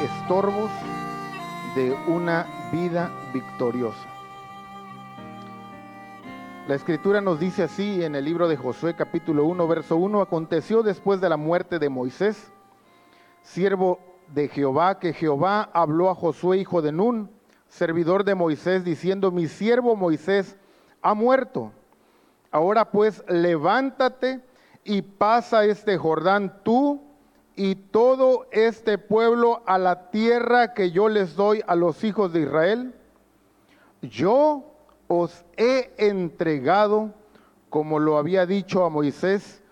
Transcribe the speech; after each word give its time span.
estorbos 0.00 0.70
de 1.74 1.94
una 2.06 2.70
vida 2.72 3.10
victoriosa. 3.32 4.08
La 6.68 6.74
escritura 6.74 7.20
nos 7.20 7.38
dice 7.38 7.62
así 7.62 8.02
en 8.02 8.14
el 8.14 8.24
libro 8.24 8.48
de 8.48 8.56
Josué 8.56 8.94
capítulo 8.94 9.44
1, 9.44 9.68
verso 9.68 9.96
1, 9.96 10.20
aconteció 10.20 10.82
después 10.82 11.20
de 11.20 11.28
la 11.28 11.36
muerte 11.36 11.78
de 11.78 11.88
Moisés, 11.88 12.50
siervo 13.42 14.00
de 14.34 14.48
Jehová, 14.48 14.98
que 14.98 15.12
Jehová 15.12 15.70
habló 15.72 16.10
a 16.10 16.14
Josué, 16.14 16.58
hijo 16.58 16.82
de 16.82 16.92
Nun, 16.92 17.30
servidor 17.68 18.24
de 18.24 18.34
Moisés, 18.34 18.84
diciendo, 18.84 19.30
mi 19.30 19.46
siervo 19.46 19.94
Moisés 19.94 20.56
ha 21.02 21.14
muerto. 21.14 21.72
Ahora 22.50 22.90
pues 22.90 23.22
levántate 23.28 24.40
y 24.82 25.02
pasa 25.02 25.64
este 25.64 25.98
Jordán 25.98 26.62
tú 26.64 27.05
y 27.56 27.74
todo 27.74 28.46
este 28.52 28.98
pueblo 28.98 29.62
a 29.66 29.78
la 29.78 30.10
tierra 30.10 30.74
que 30.74 30.90
yo 30.90 31.08
les 31.08 31.34
doy 31.34 31.62
a 31.66 31.74
los 31.74 32.04
hijos 32.04 32.32
de 32.34 32.42
Israel. 32.42 32.94
Yo 34.02 34.64
os 35.08 35.44
he 35.56 35.94
entregado, 35.96 37.12
como 37.70 37.98
lo 37.98 38.18
había 38.18 38.44
dicho 38.44 38.84
a 38.84 38.90
Moisés, 38.90 39.62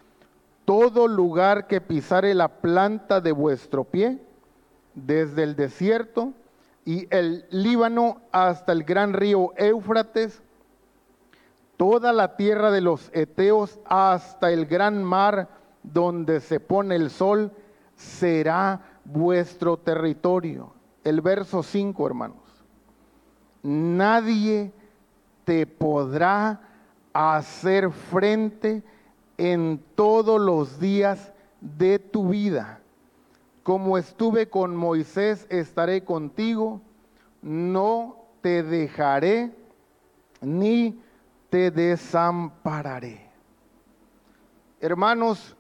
todo 0.65 1.09
lugar 1.09 1.67
que 1.67 1.83
pisare 1.83 2.35
la 2.35 2.49
planta 2.49 3.21
de 3.21 3.33
vuestro 3.33 3.85
pie, 3.85 4.19
desde 4.95 5.43
el 5.43 5.55
desierto 5.55 6.33
y 6.87 7.07
el 7.15 7.45
Líbano 7.51 8.23
hasta 8.33 8.73
el 8.73 8.85
gran 8.85 9.13
río 9.13 9.53
Éufrates, 9.57 10.43
toda 11.77 12.13
la 12.13 12.37
tierra 12.37 12.71
de 12.71 12.81
los 12.81 13.11
Eteos 13.13 13.79
hasta 13.85 14.53
el 14.53 14.65
gran 14.65 15.05
mar 15.05 15.49
donde 15.83 16.41
se 16.41 16.61
pone 16.61 16.97
el 16.97 17.11
sol, 17.11 17.53
será 17.97 18.81
vuestro 19.05 19.77
territorio. 19.77 20.73
El 21.03 21.21
verso 21.21 21.63
5, 21.63 22.07
hermanos. 22.07 22.39
Nadie 23.63 24.73
te 25.45 25.67
podrá 25.67 26.61
hacer 27.13 27.91
frente 27.91 28.83
en 29.39 29.83
todos 29.95 30.41
los 30.41 30.79
días 30.79 31.33
de 31.61 31.99
tu 31.99 32.29
vida. 32.29 32.81
Como 33.63 33.97
estuve 33.97 34.49
con 34.49 34.77
Moisés, 34.77 35.47
estaré 35.49 36.05
contigo, 36.05 36.83
no 37.41 38.17
te 38.43 38.63
dejaré 38.63 39.55
ni 40.43 41.01
te 41.49 41.71
desampararé. 41.71 43.31
Hermanos, 44.81 45.57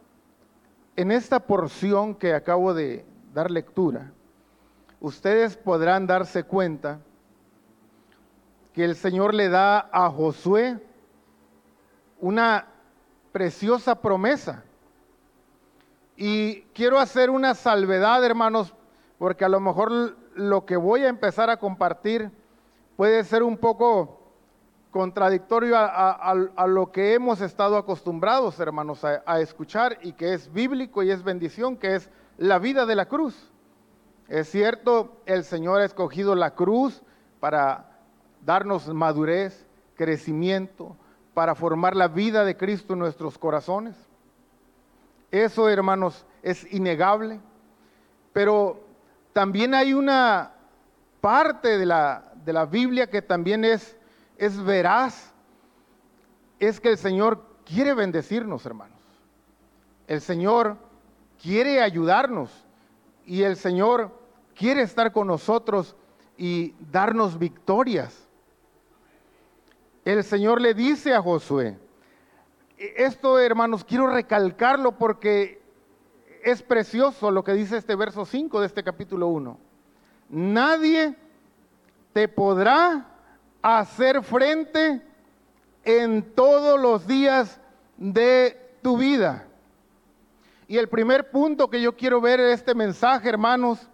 en 0.96 1.10
esta 1.10 1.40
porción 1.40 2.14
que 2.14 2.34
acabo 2.34 2.74
de 2.74 3.04
dar 3.32 3.50
lectura, 3.50 4.12
ustedes 5.00 5.56
podrán 5.56 6.06
darse 6.06 6.44
cuenta 6.44 7.00
que 8.72 8.84
el 8.84 8.96
Señor 8.96 9.34
le 9.34 9.48
da 9.48 9.88
a 9.92 10.10
Josué 10.10 10.78
una 12.20 12.66
preciosa 13.32 14.00
promesa. 14.00 14.64
Y 16.16 16.62
quiero 16.72 16.98
hacer 16.98 17.30
una 17.30 17.54
salvedad, 17.54 18.24
hermanos, 18.24 18.74
porque 19.18 19.44
a 19.44 19.48
lo 19.48 19.60
mejor 19.60 20.16
lo 20.34 20.64
que 20.64 20.76
voy 20.76 21.02
a 21.02 21.08
empezar 21.08 21.50
a 21.50 21.56
compartir 21.56 22.30
puede 22.96 23.24
ser 23.24 23.42
un 23.42 23.56
poco 23.56 24.23
contradictorio 24.94 25.74
a, 25.76 26.66
lo 26.68 26.92
que 26.92 27.14
hemos 27.14 27.40
estado 27.40 27.76
acostumbrados, 27.76 28.60
hermanos, 28.60 29.02
a, 29.04 29.40
escuchar 29.40 29.98
y 30.02 30.12
que 30.12 30.34
es 30.34 30.52
bíblico 30.52 31.02
y 31.02 31.10
es 31.10 31.24
bendición, 31.24 31.76
que 31.76 31.96
es 31.96 32.08
la 32.38 32.60
vida 32.60 32.86
de 32.86 32.94
la 32.94 33.06
cruz. 33.06 33.50
Es 34.28 34.48
cierto, 34.48 35.16
el 35.26 35.42
Señor 35.42 35.80
ha 35.80 35.84
escogido 35.84 36.36
la 36.36 36.54
cruz 36.54 37.02
para 37.40 37.98
darnos 38.46 38.86
madurez, 38.86 39.66
crecimiento, 39.96 40.96
para 41.34 41.56
formar 41.56 41.96
la 41.96 42.06
vida 42.06 42.44
de 42.44 42.56
Cristo 42.56 42.92
en 42.92 43.00
nuestros 43.00 43.36
corazones. 43.36 43.96
Eso, 45.32 45.68
hermanos, 45.68 46.24
es 46.40 46.72
innegable. 46.72 47.40
Pero 48.32 48.78
también 49.32 49.74
hay 49.74 49.92
una 49.92 50.52
parte 51.20 51.78
de 51.78 51.84
la, 51.84 52.30
Biblia 52.70 53.10
que 53.10 53.22
también 53.22 53.64
es 53.64 53.96
es 54.36 54.62
veraz, 54.62 55.32
es 56.58 56.80
que 56.80 56.90
el 56.90 56.98
Señor 56.98 57.44
quiere 57.64 57.94
bendecirnos, 57.94 58.64
hermanos. 58.66 59.00
El 60.06 60.20
Señor 60.20 60.76
quiere 61.42 61.80
ayudarnos 61.80 62.50
y 63.26 63.42
el 63.42 63.56
Señor 63.56 64.10
quiere 64.54 64.82
estar 64.82 65.12
con 65.12 65.26
nosotros 65.26 65.96
y 66.36 66.74
darnos 66.90 67.38
victorias. 67.38 68.28
El 70.04 70.22
Señor 70.24 70.60
le 70.60 70.74
dice 70.74 71.14
a 71.14 71.22
Josué, 71.22 71.78
esto 72.76 73.38
hermanos 73.38 73.84
quiero 73.84 74.08
recalcarlo 74.08 74.92
porque 74.98 75.62
es 76.42 76.62
precioso 76.62 77.30
lo 77.30 77.42
que 77.42 77.52
dice 77.52 77.78
este 77.78 77.94
verso 77.94 78.26
5 78.26 78.60
de 78.60 78.66
este 78.66 78.84
capítulo 78.84 79.28
1. 79.28 79.58
Nadie 80.28 81.16
te 82.12 82.28
podrá 82.28 83.13
hacer 83.64 84.22
frente 84.22 85.00
en 85.84 86.34
todos 86.34 86.78
los 86.78 87.06
días 87.06 87.58
de 87.96 88.76
tu 88.82 88.98
vida. 88.98 89.46
Y 90.68 90.76
el 90.76 90.88
primer 90.88 91.30
punto 91.30 91.70
que 91.70 91.80
yo 91.80 91.96
quiero 91.96 92.20
ver 92.20 92.40
en 92.40 92.50
este 92.50 92.74
mensaje, 92.74 93.30
hermanos, 93.30 93.88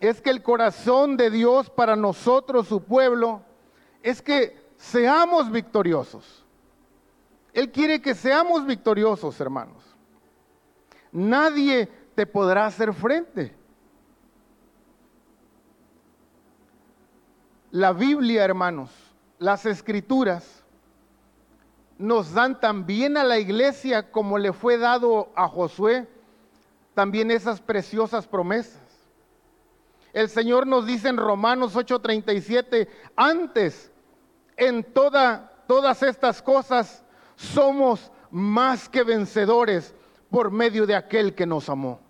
es 0.00 0.20
que 0.20 0.30
el 0.30 0.42
corazón 0.42 1.16
de 1.16 1.30
Dios 1.30 1.70
para 1.70 1.94
nosotros, 1.94 2.66
su 2.66 2.82
pueblo, 2.82 3.42
es 4.02 4.20
que 4.20 4.56
seamos 4.76 5.50
victoriosos. 5.50 6.44
Él 7.52 7.70
quiere 7.70 8.02
que 8.02 8.16
seamos 8.16 8.66
victoriosos, 8.66 9.40
hermanos. 9.40 9.84
Nadie 11.12 11.88
te 12.16 12.26
podrá 12.26 12.66
hacer 12.66 12.92
frente. 12.92 13.54
La 17.70 17.92
Biblia, 17.92 18.44
hermanos, 18.44 18.90
las 19.38 19.66
escrituras, 19.66 20.64
nos 21.98 22.32
dan 22.32 22.60
también 22.60 23.16
a 23.16 23.24
la 23.24 23.38
iglesia, 23.38 24.10
como 24.10 24.38
le 24.38 24.52
fue 24.52 24.78
dado 24.78 25.30
a 25.34 25.48
Josué, 25.48 26.08
también 26.94 27.30
esas 27.30 27.60
preciosas 27.60 28.26
promesas. 28.26 28.80
El 30.12 30.28
Señor 30.28 30.66
nos 30.66 30.86
dice 30.86 31.08
en 31.08 31.16
Romanos 31.16 31.76
8:37, 31.76 32.88
antes 33.14 33.90
en 34.56 34.82
toda, 34.82 35.52
todas 35.66 36.02
estas 36.02 36.40
cosas 36.40 37.04
somos 37.36 38.10
más 38.30 38.88
que 38.88 39.02
vencedores 39.02 39.94
por 40.30 40.50
medio 40.50 40.86
de 40.86 40.96
aquel 40.96 41.34
que 41.34 41.46
nos 41.46 41.68
amó. 41.68 42.00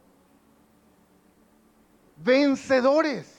Vencedores. 2.17 3.38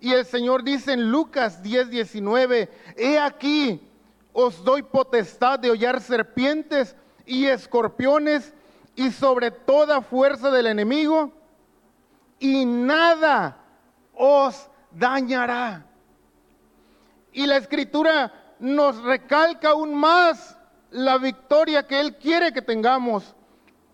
Y 0.00 0.12
el 0.12 0.24
Señor 0.24 0.62
dice 0.62 0.92
en 0.92 1.10
Lucas 1.10 1.62
10, 1.62 1.90
19, 1.90 2.68
he 2.96 3.18
aquí, 3.18 3.80
os 4.32 4.62
doy 4.62 4.82
potestad 4.82 5.58
de 5.58 5.70
hollar 5.70 6.00
serpientes 6.00 6.94
y 7.26 7.46
escorpiones 7.46 8.54
y 8.94 9.10
sobre 9.10 9.50
toda 9.50 10.00
fuerza 10.00 10.50
del 10.50 10.66
enemigo, 10.66 11.32
y 12.38 12.64
nada 12.64 13.58
os 14.14 14.68
dañará. 14.92 15.86
Y 17.32 17.46
la 17.46 17.56
escritura 17.56 18.32
nos 18.58 19.02
recalca 19.02 19.70
aún 19.70 19.94
más 19.94 20.56
la 20.90 21.18
victoria 21.18 21.86
que 21.86 22.00
Él 22.00 22.16
quiere 22.16 22.52
que 22.52 22.62
tengamos 22.62 23.34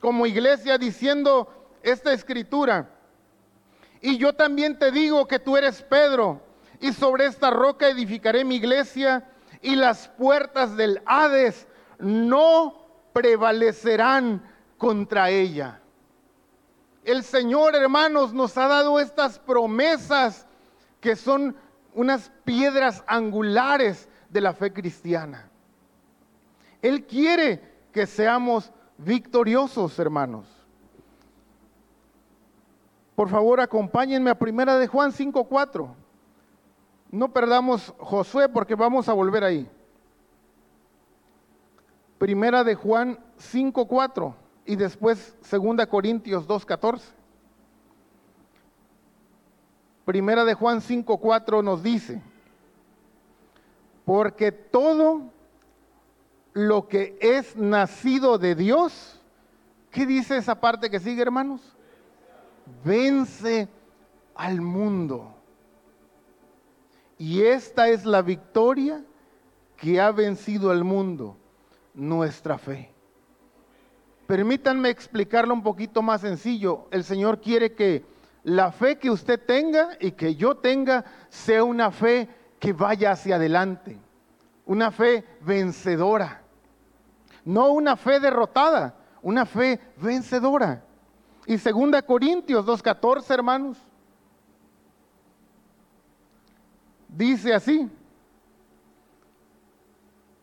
como 0.01 0.27
iglesia 0.27 0.79
diciendo 0.79 1.49
esta 1.83 2.13
escritura. 2.13 2.94
Y 4.05 4.19
yo 4.19 4.35
también 4.35 4.79
te 4.79 4.91
digo 4.91 5.27
que 5.27 5.39
tú 5.39 5.57
eres 5.57 5.81
Pedro, 5.81 6.43
y 6.79 6.93
sobre 6.93 7.25
esta 7.25 7.49
roca 7.49 7.89
edificaré 7.89 8.45
mi 8.45 8.57
iglesia, 8.57 9.27
y 9.63 9.77
las 9.77 10.09
puertas 10.09 10.77
del 10.77 11.01
Hades 11.07 11.67
no 11.99 12.87
prevalecerán 13.15 14.47
contra 14.77 15.31
ella. 15.31 15.81
El 17.03 17.25
Señor, 17.25 17.75
hermanos, 17.75 18.35
nos 18.35 18.59
ha 18.59 18.69
dado 18.69 19.01
estas 19.01 19.39
promesas 19.39 20.47
que 21.01 21.17
son 21.17 21.57
unas 21.95 22.31
piedras 22.45 23.03
angulares 23.07 24.07
de 24.29 24.43
la 24.43 24.53
fe 24.53 24.71
cristiana. 24.71 25.49
Él 26.83 27.07
quiere 27.07 27.59
que 27.91 28.07
seamos 28.07 28.71
victoriosos, 28.99 29.99
hermanos. 29.99 30.54
Por 33.15 33.29
favor, 33.29 33.61
acompáñenme 33.61 34.31
a 34.31 34.39
Primera 34.39 34.77
de 34.79 34.87
Juan 34.87 35.13
5.4. 35.13 35.89
No 37.11 37.33
perdamos 37.33 37.95
Josué 37.99 38.49
porque 38.49 38.75
vamos 38.75 39.09
a 39.09 39.13
volver 39.13 39.45
ahí. 39.45 39.71
Primera 42.19 42.65
de 42.65 42.75
Juan 42.75 43.19
5.4 43.39 44.35
y 44.67 44.77
después 44.77 45.37
Segunda 45.43 45.87
Corintios 45.87 46.49
2.14. 46.49 47.03
Primera 50.05 50.45
de 50.45 50.55
Juan 50.55 50.81
5:4 50.81 51.65
nos 51.65 51.83
dice, 51.83 52.23
porque 54.05 54.53
todo 54.53 55.33
lo 56.53 56.89
que 56.89 57.17
es 57.21 57.57
nacido 57.57 58.37
de 58.37 58.55
Dios, 58.55 59.21
¿qué 59.91 60.05
dice 60.05 60.37
esa 60.37 60.61
parte 60.61 60.91
que 60.91 61.01
sigue, 61.01 61.23
hermanos? 61.23 61.74
Vence 62.85 63.69
al 64.35 64.61
mundo. 64.61 65.35
Y 67.19 67.43
esta 67.43 67.89
es 67.89 68.05
la 68.05 68.23
victoria 68.23 69.05
que 69.77 70.01
ha 70.01 70.11
vencido 70.11 70.71
al 70.71 70.85
mundo, 70.85 71.37
nuestra 71.95 72.59
fe. 72.59 72.91
Permítanme 74.27 74.89
explicarlo 74.89 75.53
un 75.53 75.63
poquito 75.63 76.03
más 76.03 76.23
sencillo. 76.23 76.89
El 76.91 77.05
Señor 77.05 77.41
quiere 77.41 77.75
que 77.75 78.05
la 78.45 78.73
fe 78.73 78.99
que 78.99 79.11
usted 79.11 79.41
tenga 79.45 79.91
y 80.01 80.13
que 80.13 80.35
yo 80.35 80.57
tenga 80.57 81.05
sea 81.29 81.65
una 81.65 81.91
fe 81.91 82.29
que 82.59 82.73
vaya 82.73 83.13
hacia 83.13 83.37
adelante, 83.37 83.99
una 84.67 84.91
fe 84.91 85.25
vencedora, 85.41 86.43
no 87.45 87.73
una 87.73 87.97
fe 87.97 88.21
derrotada, 88.21 88.95
una 89.23 89.45
fe 89.45 89.81
vencedora. 89.97 90.83
Y 91.47 91.59
segunda 91.59 92.01
Corintios 92.01 92.65
2.14, 92.65 93.31
hermanos, 93.31 93.77
dice 97.09 97.53
así, 97.53 97.89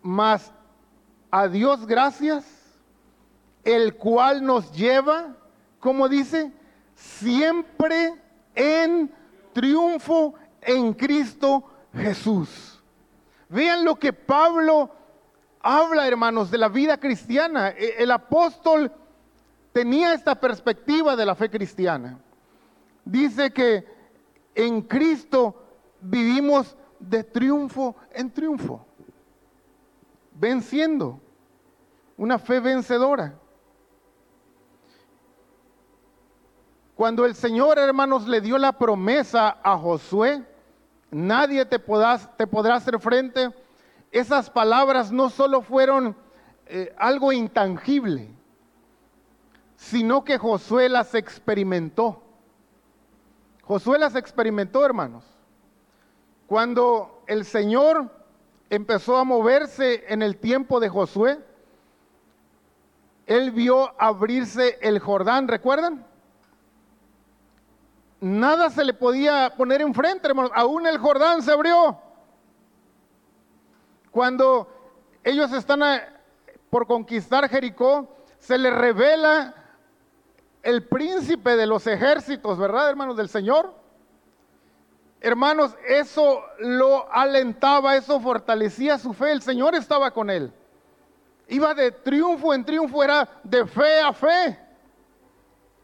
mas 0.02 0.52
a 1.32 1.48
Dios 1.48 1.86
gracias, 1.86 2.46
el 3.64 3.96
cual 3.96 4.44
nos 4.44 4.72
lleva, 4.72 5.36
como 5.80 6.08
dice, 6.08 6.52
siempre 6.96 8.16
en 8.54 9.12
triunfo 9.54 10.36
en 10.62 10.94
Cristo 10.94 11.64
Jesús. 11.94 12.82
Vean 13.50 13.84
lo 13.84 13.96
que 13.96 14.14
Pablo 14.14 14.92
habla, 15.62 16.08
hermanos, 16.08 16.52
de 16.52 16.58
la 16.58 16.70
vida 16.70 16.98
cristiana. 16.98 17.70
E, 17.70 17.96
el 17.98 18.12
apóstol 18.12 18.92
tenía 19.74 20.14
esta 20.14 20.36
perspectiva 20.36 21.16
de 21.16 21.26
la 21.26 21.36
fe 21.36 21.50
cristiana. 21.50 22.20
Dice 23.06 23.52
que 23.52 23.86
en 24.56 24.82
Cristo 24.82 25.56
vivimos 26.02 26.76
de 27.00 27.24
triunfo 27.24 27.96
en 28.12 28.32
triunfo, 28.32 28.86
venciendo, 30.34 31.20
una 32.18 32.38
fe 32.38 32.60
vencedora. 32.60 33.34
Cuando 36.96 37.26
el 37.26 37.34
Señor, 37.34 37.80
hermanos, 37.80 38.28
le 38.28 38.42
dio 38.42 38.60
la 38.60 38.74
promesa 38.74 39.58
a 39.64 39.76
Josué, 39.78 40.46
nadie 41.10 41.66
te, 41.66 41.80
podrá 41.80 42.76
hacer 42.76 43.00
frente, 43.00 43.52
esas 44.12 44.50
palabras 44.50 45.12
no 45.12 45.30
solo 45.30 45.62
fueron 45.62 46.16
eh, 46.68 46.94
algo 46.98 47.32
intangible, 47.32 48.30
sino 49.82 50.24
que 50.24 50.38
Josué 50.38 50.90
las 50.90 51.16
experimentó. 51.16 52.22
Josué 53.64 53.98
las 53.98 54.16
experimentó, 54.16 54.86
hermanos. 54.86 55.26
Cuando 56.46 57.24
el 57.26 57.46
Señor 57.46 58.12
empezó 58.70 59.18
a 59.18 59.24
moverse 59.24 60.06
en 60.08 60.22
el 60.22 60.38
tiempo 60.38 60.80
de 60.80 60.88
Josué, 60.88 61.40
él 63.26 63.50
vio 63.50 64.00
abrirse 64.00 64.78
el 64.82 65.00
Jordán, 65.00 65.48
¿recuerdan? 65.48 66.06
Nada 68.20 68.70
se 68.70 68.84
le 68.84 68.94
podía 68.94 69.56
poner 69.58 69.82
enfrente, 69.82 70.28
hermanos. 70.28 70.52
Aún 70.54 70.86
el 70.86 71.00
Jordán 71.00 71.42
se 71.42 71.52
abrió. 71.52 71.98
Cuando 74.12 74.68
ellos 75.24 75.52
están 75.54 75.82
por 76.70 76.86
conquistar 76.86 77.50
Jericó, 77.50 78.16
se 78.38 78.60
le 78.60 78.70
revela 78.70 79.56
el 80.64 80.84
príncipe 80.84 81.56
de 81.56 81.66
los 81.66 81.88
ejércitos, 81.88 82.58
¿verdad, 82.58 82.90
hermanos 82.90 83.18
del 83.18 83.30
Señor? 83.30 83.74
Hermanos, 85.20 85.76
eso 85.88 86.42
lo 86.60 87.12
alentaba, 87.12 87.96
eso 87.96 88.20
fortalecía 88.20 88.98
su 88.98 89.14
fe. 89.14 89.32
El 89.32 89.42
Señor 89.42 89.76
estaba 89.76 90.12
con 90.12 90.30
él. 90.30 90.52
Iba 91.48 91.74
de 91.74 91.92
triunfo 91.92 92.54
en 92.54 92.66
triunfo, 92.66 93.04
era 93.04 93.28
de 93.44 93.66
fe 93.66 94.00
a 94.00 94.14
fe. 94.14 94.60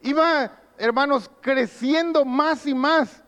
Iba, 0.02 0.52
hermanos, 0.78 1.30
creciendo 1.42 2.26
más 2.26 2.66
y 2.66 2.74
más 2.74 3.24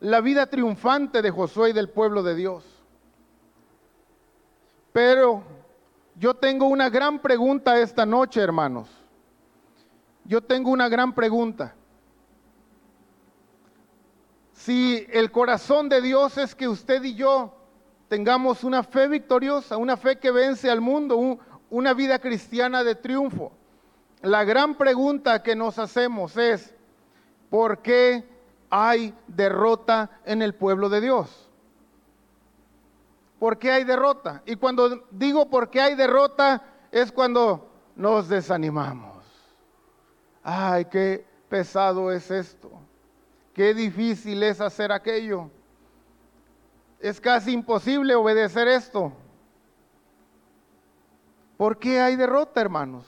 la 0.00 0.20
vida 0.20 0.46
triunfante 0.46 1.22
de 1.22 1.30
Josué 1.30 1.70
y 1.70 1.72
del 1.72 1.88
pueblo 1.88 2.22
de 2.22 2.34
Dios. 2.34 2.64
Pero 4.92 5.42
yo 6.16 6.34
tengo 6.34 6.66
una 6.66 6.88
gran 6.88 7.18
pregunta 7.18 7.78
esta 7.78 8.06
noche, 8.06 8.40
hermanos. 8.40 8.88
Yo 10.26 10.40
tengo 10.40 10.70
una 10.70 10.88
gran 10.88 11.14
pregunta. 11.14 11.74
Si 14.52 15.06
el 15.12 15.30
corazón 15.30 15.88
de 15.88 16.00
Dios 16.00 16.38
es 16.38 16.54
que 16.54 16.66
usted 16.66 17.02
y 17.04 17.14
yo 17.14 17.54
tengamos 18.08 18.64
una 18.64 18.82
fe 18.82 19.06
victoriosa, 19.08 19.76
una 19.76 19.96
fe 19.96 20.18
que 20.18 20.30
vence 20.30 20.70
al 20.70 20.80
mundo, 20.80 21.38
una 21.70 21.94
vida 21.94 22.18
cristiana 22.18 22.82
de 22.82 22.94
triunfo. 22.94 23.52
La 24.22 24.44
gran 24.44 24.76
pregunta 24.76 25.42
que 25.42 25.54
nos 25.54 25.78
hacemos 25.78 26.36
es, 26.36 26.74
¿por 27.50 27.82
qué 27.82 28.28
hay 28.70 29.14
derrota 29.28 30.10
en 30.24 30.42
el 30.42 30.54
pueblo 30.54 30.88
de 30.88 31.00
Dios? 31.00 31.48
¿Por 33.38 33.58
qué 33.58 33.70
hay 33.70 33.84
derrota? 33.84 34.42
Y 34.46 34.56
cuando 34.56 35.04
digo 35.10 35.48
por 35.48 35.70
qué 35.70 35.80
hay 35.80 35.94
derrota 35.94 36.62
es 36.90 37.12
cuando 37.12 37.70
nos 37.94 38.28
desanimamos. 38.28 39.15
Ay, 40.48 40.84
qué 40.84 41.26
pesado 41.48 42.12
es 42.12 42.30
esto. 42.30 42.70
Qué 43.52 43.74
difícil 43.74 44.40
es 44.44 44.60
hacer 44.60 44.92
aquello. 44.92 45.50
Es 47.00 47.20
casi 47.20 47.50
imposible 47.50 48.14
obedecer 48.14 48.68
esto. 48.68 49.12
¿Por 51.56 51.80
qué 51.80 52.00
hay 52.00 52.14
derrota, 52.14 52.60
hermanos? 52.60 53.06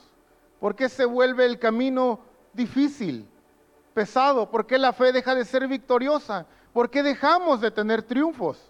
¿Por 0.59 0.75
qué 0.75 0.89
se 0.89 1.05
vuelve 1.05 1.47
el 1.47 1.61
camino 1.61 2.19
difícil, 2.55 3.25
pesado? 3.95 4.51
¿Por 4.51 4.67
qué 4.67 4.77
la 4.77 4.93
fe 4.93 5.13
deja 5.13 5.37
de 5.37 5.45
ser 5.45 5.69
victoriosa? 5.69 6.45
¿Por 6.73 6.91
qué 6.91 7.05
dejamos 7.05 7.61
de 7.61 7.71
tener 7.71 8.03
triunfos? 8.03 8.61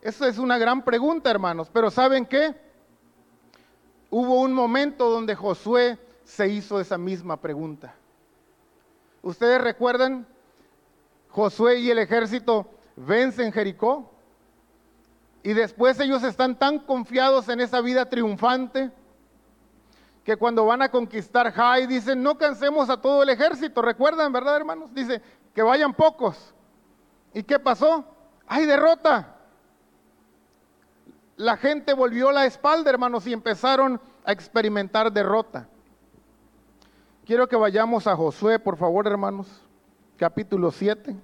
Esa 0.00 0.28
es 0.28 0.38
una 0.38 0.58
gran 0.58 0.84
pregunta, 0.84 1.28
hermanos. 1.28 1.68
Pero 1.72 1.90
¿saben 1.90 2.24
qué? 2.24 2.54
Hubo 4.10 4.42
un 4.42 4.52
momento 4.52 5.10
donde 5.10 5.34
Josué 5.34 5.98
se 6.36 6.48
hizo 6.48 6.80
esa 6.80 6.98
misma 6.98 7.36
pregunta. 7.40 7.94
¿Ustedes 9.22 9.60
recuerdan 9.60 10.26
Josué 11.32 11.78
y 11.78 11.90
el 11.90 11.98
ejército 11.98 12.66
vencen 12.96 13.52
Jericó. 13.52 14.10
Y 15.42 15.54
después 15.54 15.98
ellos 15.98 16.22
están 16.22 16.58
tan 16.58 16.78
confiados 16.78 17.48
en 17.48 17.60
esa 17.60 17.80
vida 17.80 18.08
triunfante 18.08 18.92
que 20.24 20.36
cuando 20.36 20.66
van 20.66 20.82
a 20.82 20.90
conquistar 20.90 21.50
Jai 21.52 21.86
dicen, 21.86 22.22
no 22.22 22.38
cansemos 22.38 22.88
a 22.90 23.00
todo 23.00 23.24
el 23.24 23.28
ejército. 23.30 23.82
¿Recuerdan, 23.82 24.32
verdad, 24.32 24.56
hermanos? 24.56 24.94
Dice, 24.94 25.20
que 25.52 25.62
vayan 25.62 25.94
pocos. 25.94 26.54
¿Y 27.34 27.42
qué 27.42 27.58
pasó? 27.58 28.04
Hay 28.46 28.66
derrota. 28.66 29.36
La 31.36 31.56
gente 31.56 31.92
volvió 31.92 32.30
la 32.30 32.46
espalda, 32.46 32.90
hermanos, 32.90 33.26
y 33.26 33.32
empezaron 33.32 34.00
a 34.24 34.30
experimentar 34.30 35.10
derrota. 35.10 35.66
Quiero 37.24 37.48
que 37.48 37.54
vayamos 37.54 38.08
a 38.08 38.16
Josué, 38.16 38.58
por 38.58 38.76
favor, 38.76 39.06
hermanos 39.06 39.46
capítulo 40.16 40.72
7. 40.72 41.16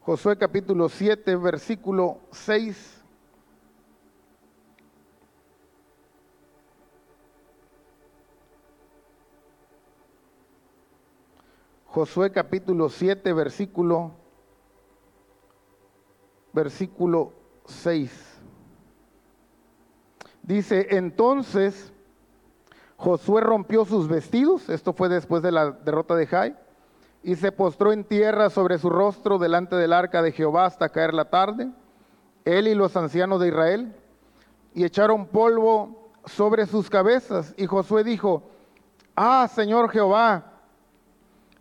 Josué 0.00 0.38
capítulo 0.38 0.88
7, 0.88 1.36
versículo 1.36 2.18
6. 2.32 3.02
Josué 11.84 12.32
capítulo 12.32 12.88
7, 12.88 13.34
versículo, 13.34 14.12
versículo 16.54 17.34
6. 17.66 18.29
Dice, 20.42 20.88
entonces 20.96 21.92
Josué 23.00 23.40
rompió 23.40 23.86
sus 23.86 24.08
vestidos, 24.08 24.68
esto 24.68 24.92
fue 24.92 25.08
después 25.08 25.42
de 25.42 25.52
la 25.52 25.70
derrota 25.70 26.14
de 26.14 26.26
Jai, 26.26 26.54
y 27.22 27.34
se 27.36 27.50
postró 27.50 27.92
en 27.92 28.04
tierra 28.04 28.50
sobre 28.50 28.76
su 28.76 28.90
rostro 28.90 29.38
delante 29.38 29.74
del 29.76 29.94
arca 29.94 30.20
de 30.20 30.32
Jehová 30.32 30.66
hasta 30.66 30.90
caer 30.90 31.14
la 31.14 31.30
tarde, 31.30 31.70
él 32.44 32.68
y 32.68 32.74
los 32.74 32.94
ancianos 32.96 33.40
de 33.40 33.48
Israel, 33.48 33.96
y 34.74 34.84
echaron 34.84 35.26
polvo 35.28 36.10
sobre 36.26 36.66
sus 36.66 36.90
cabezas. 36.90 37.54
Y 37.56 37.64
Josué 37.64 38.04
dijo, 38.04 38.42
ah, 39.16 39.48
Señor 39.48 39.88
Jehová, 39.88 40.44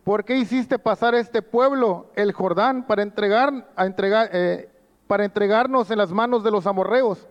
¿por 0.04 0.26
qué 0.26 0.36
hiciste 0.36 0.78
pasar 0.78 1.16
este 1.16 1.42
pueblo, 1.42 2.08
el 2.16 2.34
Jordán, 2.34 2.86
para, 2.86 3.02
entregar, 3.02 3.72
a 3.78 3.86
entregar, 3.86 4.30
eh, 4.34 4.70
para 5.08 5.24
entregarnos 5.24 5.90
en 5.90 6.00
las 6.00 6.12
manos 6.12 6.44
de 6.44 6.52
los 6.52 6.68
amorreos? 6.68 7.29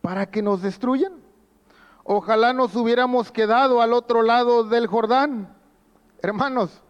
¿Para 0.00 0.26
que 0.26 0.42
nos 0.42 0.62
destruyan? 0.62 1.12
Ojalá 2.04 2.52
nos 2.52 2.74
hubiéramos 2.74 3.30
quedado 3.30 3.82
al 3.82 3.92
otro 3.92 4.22
lado 4.22 4.64
del 4.64 4.86
Jordán. 4.86 5.54
Hermanos, 6.22 6.82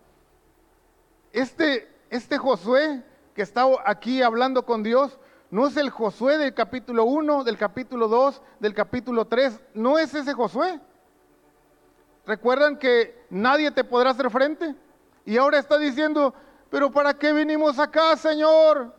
este, 1.32 1.88
este 2.10 2.38
Josué 2.38 3.04
que 3.34 3.42
está 3.42 3.66
aquí 3.84 4.22
hablando 4.22 4.64
con 4.64 4.82
Dios, 4.82 5.18
no 5.50 5.66
es 5.66 5.76
el 5.76 5.90
Josué 5.90 6.38
del 6.38 6.54
capítulo 6.54 7.04
1, 7.04 7.44
del 7.44 7.56
capítulo 7.56 8.08
2, 8.08 8.42
del 8.60 8.74
capítulo 8.74 9.26
3, 9.26 9.60
no 9.74 9.98
es 9.98 10.14
ese 10.14 10.32
Josué. 10.32 10.80
¿Recuerdan 12.26 12.78
que 12.78 13.26
nadie 13.30 13.70
te 13.70 13.82
podrá 13.82 14.10
hacer 14.10 14.30
frente? 14.30 14.74
Y 15.24 15.36
ahora 15.36 15.58
está 15.58 15.78
diciendo, 15.78 16.34
pero 16.70 16.90
¿para 16.90 17.14
qué 17.14 17.32
vinimos 17.32 17.78
acá, 17.78 18.16
Señor? 18.16 18.94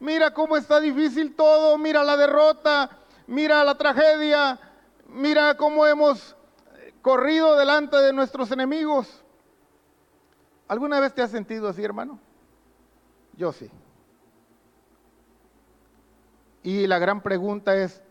Mira 0.00 0.34
cómo 0.34 0.56
está 0.56 0.80
difícil 0.80 1.34
todo, 1.34 1.78
mira 1.78 2.04
la 2.04 2.16
derrota, 2.16 2.90
mira 3.26 3.64
la 3.64 3.76
tragedia, 3.76 4.58
mira 5.08 5.56
cómo 5.56 5.86
hemos 5.86 6.36
corrido 7.02 7.56
delante 7.56 7.96
de 7.96 8.12
nuestros 8.12 8.50
enemigos. 8.50 9.22
¿Alguna 10.68 11.00
vez 11.00 11.14
te 11.14 11.22
has 11.22 11.30
sentido 11.30 11.68
así, 11.68 11.82
hermano? 11.82 12.18
Yo 13.36 13.52
sí. 13.52 13.70
Y 16.62 16.86
la 16.86 16.98
gran 16.98 17.20
pregunta 17.20 17.76
es, 17.76 18.02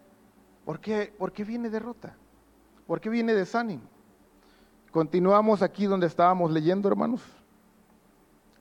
¿por 0.64 0.80
qué, 0.80 1.14
¿por 1.18 1.32
qué 1.32 1.44
viene 1.44 1.70
derrota? 1.70 2.16
¿Por 2.86 3.02
qué 3.02 3.10
viene 3.10 3.34
desánimo? 3.34 3.84
Continuamos 4.92 5.64
aquí 5.64 5.86
donde 5.86 6.06
estábamos 6.06 6.52
leyendo, 6.52 6.88
hermanos, 6.88 7.22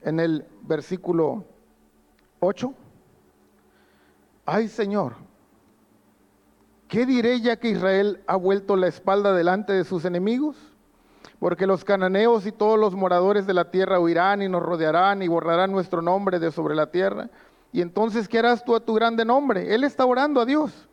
en 0.01 0.19
el 0.19 0.47
versículo 0.63 1.45
8. 2.41 2.73
Ay 4.47 4.69
Señor, 4.69 5.15
¿qué 6.93 7.07
diré 7.07 7.41
ya 7.41 7.57
que 7.57 7.71
Israel 7.71 8.23
ha 8.27 8.37
vuelto 8.37 8.77
la 8.77 8.87
espalda 8.87 9.33
delante 9.33 9.73
de 9.73 9.85
sus 9.85 10.05
enemigos? 10.05 10.59
Porque 11.39 11.67
los 11.67 11.87
cananeos 11.87 12.45
y 12.45 12.53
todos 12.53 12.79
los 12.79 12.95
moradores 12.95 13.47
de 13.47 13.55
la 13.55 13.71
tierra 13.71 13.99
huirán 13.99 14.43
y 14.43 14.49
nos 14.51 14.63
rodearán 14.63 15.23
y 15.23 15.29
borrarán 15.29 15.73
nuestro 15.73 16.03
nombre 16.03 16.39
de 16.39 16.53
sobre 16.53 16.75
la 16.75 16.91
tierra. 16.91 17.31
Y 17.73 17.81
entonces, 17.81 18.29
¿qué 18.29 18.41
harás 18.41 18.63
tú 18.63 18.77
a 18.77 18.81
tu 18.81 18.93
grande 18.93 19.25
nombre? 19.25 19.75
Él 19.75 19.85
está 19.85 20.05
orando 20.05 20.39
a 20.43 20.45
Dios. 20.45 20.87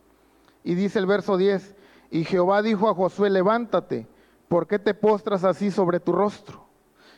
Y 0.63 0.75
dice 0.75 0.99
el 0.99 1.05
verso 1.05 1.35
10, 1.35 1.75
y 2.11 2.23
Jehová 2.23 2.61
dijo 2.61 2.89
a 2.89 2.95
Josué, 2.95 3.29
levántate 3.29 4.07
¿Por 4.47 4.67
qué 4.67 4.79
te 4.79 4.93
postras 4.93 5.43
así 5.43 5.69
sobre 5.69 5.99
tu 5.99 6.13
rostro? 6.13 6.65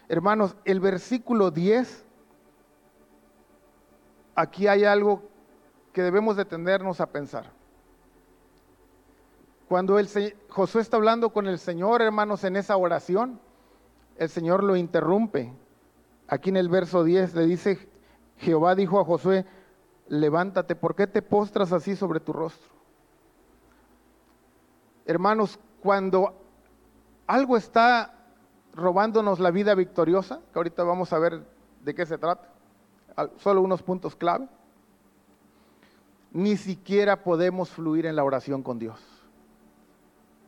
Hermanos, 0.10 0.56
el 0.66 0.80
versículo 0.80 1.52
10, 1.52 2.04
aquí 4.34 4.66
hay 4.66 4.86
algo 4.86 5.22
que 5.94 6.02
debemos 6.02 6.36
detenernos 6.36 7.00
a 7.00 7.06
pensar. 7.06 7.61
Cuando 9.72 10.00
el, 10.00 10.10
Josué 10.50 10.82
está 10.82 10.98
hablando 10.98 11.30
con 11.30 11.48
el 11.48 11.58
Señor, 11.58 12.02
hermanos, 12.02 12.44
en 12.44 12.58
esa 12.58 12.76
oración, 12.76 13.40
el 14.18 14.28
Señor 14.28 14.66
lo 14.66 14.76
interrumpe. 14.76 15.54
Aquí 16.28 16.50
en 16.50 16.58
el 16.58 16.68
verso 16.68 17.06
10 17.06 17.36
le 17.36 17.46
dice, 17.46 17.88
Jehová 18.40 18.76
dijo 18.76 19.00
a 19.00 19.06
Josué, 19.06 19.46
levántate, 20.10 20.76
¿por 20.76 20.94
qué 20.94 21.08
te 21.08 21.22
postras 21.22 21.72
así 21.72 21.96
sobre 21.96 22.20
tu 22.20 22.34
rostro? 22.34 22.70
Hermanos, 25.06 25.58
cuando 25.82 26.34
algo 27.26 27.56
está 27.56 28.14
robándonos 28.74 29.40
la 29.40 29.52
vida 29.52 29.74
victoriosa, 29.74 30.42
que 30.52 30.60
ahorita 30.60 30.84
vamos 30.84 31.14
a 31.14 31.20
ver 31.20 31.46
de 31.82 31.96
qué 31.96 32.06
se 32.06 32.18
trata, 32.18 32.50
solo 33.38 33.62
unos 33.62 33.82
puntos 33.82 34.18
clave. 34.18 34.50
Ni 36.34 36.58
siquiera 36.58 37.24
podemos 37.24 37.70
fluir 37.70 38.06
en 38.06 38.18
la 38.18 38.26
oración 38.26 38.64
con 38.64 38.78
Dios. 38.78 39.11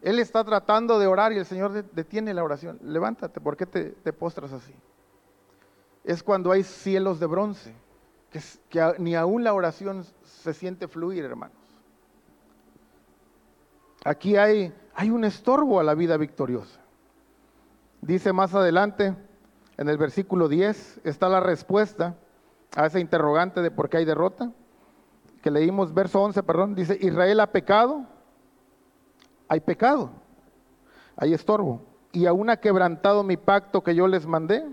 Él 0.03 0.19
está 0.19 0.43
tratando 0.43 0.99
de 0.99 1.07
orar 1.07 1.33
y 1.33 1.37
el 1.37 1.45
Señor 1.45 1.71
detiene 1.91 2.33
la 2.35 2.43
oración. 2.43 2.77
Levántate, 2.83 3.41
¿por 3.41 3.57
qué 3.57 3.65
te, 3.65 4.13
postras 4.13 4.53
así? 4.53 4.75
Es 6.03 6.21
cuando 6.21 6.51
hay 6.51 6.63
cielos 6.63 7.19
de 7.19 7.25
bronce, 7.25 7.73
que, 8.29 8.39
que 8.69 8.93
ni 8.99 9.15
aún 9.15 9.43
la 9.43 9.53
oración 9.53 10.05
se 10.23 10.53
siente 10.53 10.87
fluir, 10.87 11.23
hermanos. 11.23 11.57
Aquí 14.05 14.35
hay 14.35 14.71
hay 14.95 15.09
un 15.09 15.23
estorbo 15.25 15.79
a 15.79 15.83
la 15.83 15.95
vida 15.95 16.17
victoriosa. 16.17 16.79
Dice 18.01 18.33
más 18.33 18.53
adelante, 18.53 19.15
en 19.77 19.89
el 19.89 19.97
versículo 19.97 20.47
10, 20.47 21.01
está 21.03 21.29
la 21.29 21.39
respuesta 21.39 22.15
a 22.75 22.85
ese 22.85 22.99
interrogante 22.99 23.61
de 23.61 23.71
por 23.71 23.89
qué 23.89 23.97
hay 23.97 24.05
derrota, 24.05 24.51
que 25.41 25.51
leímos, 25.51 25.93
verso 25.93 26.21
11, 26.21 26.43
perdón, 26.43 26.75
dice, 26.75 26.97
Israel 27.01 27.39
ha 27.39 27.51
pecado, 27.51 28.05
hay 29.47 29.59
pecado, 29.59 30.11
hay 31.15 31.33
estorbo, 31.33 31.81
y 32.11 32.25
aún 32.25 32.49
ha 32.49 32.57
quebrantado 32.57 33.23
mi 33.23 33.37
pacto 33.37 33.83
que 33.83 33.95
yo 33.95 34.07
les 34.07 34.25
mandé, 34.25 34.63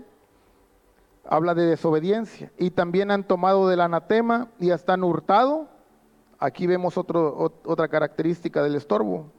habla 1.27 1.53
de 1.53 1.65
desobediencia, 1.65 2.51
y 2.57 2.71
también 2.71 3.11
han 3.11 3.23
tomado 3.23 3.67
del 3.67 3.81
anatema 3.81 4.49
y 4.59 4.71
hasta 4.71 4.93
han 4.93 5.03
hurtado, 5.03 5.67
aquí 6.39 6.67
vemos 6.67 6.97
otra 6.97 7.87
característica 7.87 8.63
del 8.63 8.75
estorbo, 8.75 9.31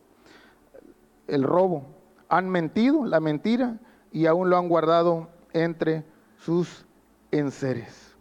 el 1.26 1.42
robo, 1.42 1.84
han 2.28 2.48
mentido, 2.48 3.04
la 3.04 3.20
mentira, 3.20 3.78
y 4.10 4.26
aún 4.26 4.50
lo 4.50 4.56
han 4.56 4.68
guardado 4.68 5.28
entre 5.52 6.04
sus 6.38 6.84
enseres. 7.30 8.14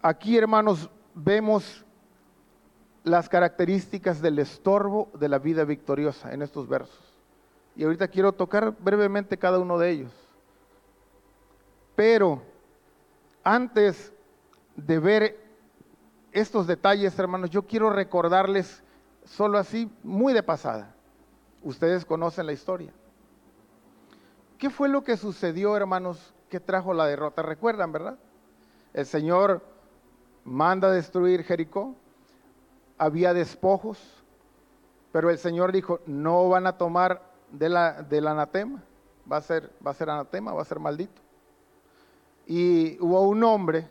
Aquí, 0.00 0.36
hermanos, 0.36 0.90
vemos 1.14 1.84
las 3.04 3.28
características 3.28 4.20
del 4.20 4.38
estorbo 4.38 5.08
de 5.14 5.28
la 5.28 5.38
vida 5.38 5.64
victoriosa 5.64 6.32
en 6.32 6.42
estos 6.42 6.68
versos. 6.68 7.14
Y 7.76 7.84
ahorita 7.84 8.08
quiero 8.08 8.32
tocar 8.32 8.74
brevemente 8.78 9.38
cada 9.38 9.58
uno 9.58 9.78
de 9.78 9.90
ellos. 9.90 10.12
Pero 11.94 12.42
antes 13.42 14.12
de 14.76 14.98
ver 14.98 15.48
estos 16.32 16.66
detalles, 16.66 17.18
hermanos, 17.18 17.50
yo 17.50 17.62
quiero 17.62 17.90
recordarles 17.90 18.82
solo 19.24 19.58
así, 19.58 19.90
muy 20.02 20.32
de 20.32 20.42
pasada. 20.42 20.94
Ustedes 21.62 22.04
conocen 22.04 22.46
la 22.46 22.52
historia. 22.52 22.92
¿Qué 24.58 24.70
fue 24.70 24.88
lo 24.88 25.04
que 25.04 25.16
sucedió, 25.16 25.76
hermanos, 25.76 26.34
que 26.48 26.60
trajo 26.60 26.92
la 26.92 27.06
derrota? 27.06 27.42
Recuerdan, 27.42 27.92
¿verdad? 27.92 28.18
El 28.92 29.06
Señor 29.06 29.62
manda 30.44 30.90
destruir 30.90 31.44
Jericó, 31.44 31.94
había 32.98 33.32
despojos, 33.32 33.98
pero 35.12 35.30
el 35.30 35.38
Señor 35.38 35.72
dijo, 35.72 36.00
no 36.06 36.48
van 36.48 36.66
a 36.66 36.76
tomar 36.76 37.22
de 37.50 37.68
la, 37.68 38.02
del 38.02 38.26
anatema, 38.26 38.82
va 39.30 39.38
a, 39.38 39.42
ser, 39.42 39.70
va 39.84 39.92
a 39.92 39.94
ser 39.94 40.10
anatema, 40.10 40.52
va 40.52 40.62
a 40.62 40.66
ser 40.66 40.78
maldito. 40.78 41.22
Y 42.46 42.98
hubo 43.00 43.22
un 43.22 43.42
hombre, 43.44 43.88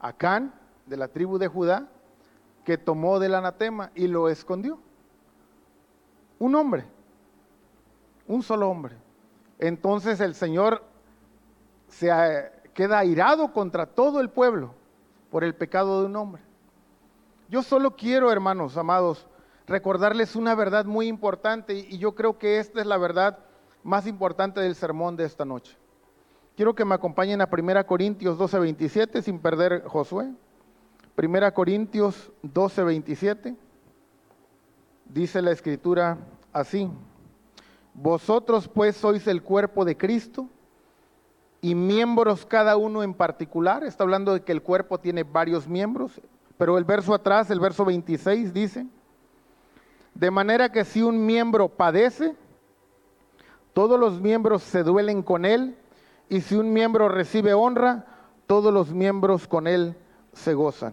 Acán, 0.00 0.52
de 0.86 0.96
la 0.96 1.08
tribu 1.08 1.38
de 1.38 1.46
Judá, 1.46 1.88
que 2.64 2.76
tomó 2.78 3.18
del 3.18 3.34
anatema 3.34 3.90
y 3.94 4.08
lo 4.08 4.28
escondió. 4.28 4.78
Un 6.38 6.54
hombre, 6.54 6.84
un 8.26 8.42
solo 8.42 8.68
hombre. 8.68 8.96
Entonces 9.58 10.20
el 10.20 10.34
Señor 10.34 10.82
se 11.88 12.10
queda 12.74 12.98
airado 12.98 13.52
contra 13.52 13.86
todo 13.86 14.20
el 14.20 14.28
pueblo 14.28 14.74
por 15.30 15.44
el 15.44 15.54
pecado 15.54 16.00
de 16.00 16.06
un 16.06 16.16
hombre. 16.16 16.42
Yo 17.52 17.62
solo 17.62 17.96
quiero, 17.96 18.32
hermanos 18.32 18.78
amados, 18.78 19.26
recordarles 19.66 20.36
una 20.36 20.54
verdad 20.54 20.86
muy 20.86 21.06
importante 21.06 21.74
y 21.74 21.98
yo 21.98 22.14
creo 22.14 22.38
que 22.38 22.58
esta 22.58 22.80
es 22.80 22.86
la 22.86 22.96
verdad 22.96 23.40
más 23.82 24.06
importante 24.06 24.58
del 24.62 24.74
sermón 24.74 25.16
de 25.16 25.26
esta 25.26 25.44
noche. 25.44 25.76
Quiero 26.56 26.74
que 26.74 26.86
me 26.86 26.94
acompañen 26.94 27.42
a 27.42 27.50
1 27.52 27.84
Corintios 27.84 28.38
12:27 28.38 29.20
sin 29.20 29.38
perder 29.38 29.84
Josué. 29.84 30.32
Primera 31.14 31.52
Corintios 31.52 32.32
12, 32.40 32.84
27, 32.84 33.54
dice 35.04 35.42
la 35.42 35.50
escritura 35.50 36.16
así, 36.54 36.90
vosotros 37.92 38.66
pues 38.66 38.96
sois 38.96 39.26
el 39.26 39.42
cuerpo 39.42 39.84
de 39.84 39.98
Cristo 39.98 40.48
y 41.60 41.74
miembros 41.74 42.46
cada 42.46 42.78
uno 42.78 43.02
en 43.02 43.12
particular, 43.12 43.84
está 43.84 44.04
hablando 44.04 44.32
de 44.32 44.40
que 44.40 44.52
el 44.52 44.62
cuerpo 44.62 45.00
tiene 45.00 45.22
varios 45.22 45.68
miembros, 45.68 46.18
pero 46.62 46.78
el 46.78 46.84
verso 46.84 47.12
atrás, 47.12 47.50
el 47.50 47.58
verso 47.58 47.84
26 47.84 48.54
dice, 48.54 48.86
de 50.14 50.30
manera 50.30 50.70
que 50.70 50.84
si 50.84 51.02
un 51.02 51.26
miembro 51.26 51.68
padece, 51.68 52.36
todos 53.72 53.98
los 53.98 54.20
miembros 54.20 54.62
se 54.62 54.84
duelen 54.84 55.24
con 55.24 55.44
él, 55.44 55.76
y 56.28 56.40
si 56.40 56.54
un 56.54 56.72
miembro 56.72 57.08
recibe 57.08 57.52
honra, 57.52 58.06
todos 58.46 58.72
los 58.72 58.92
miembros 58.92 59.48
con 59.48 59.66
él 59.66 59.96
se 60.34 60.54
gozan. 60.54 60.92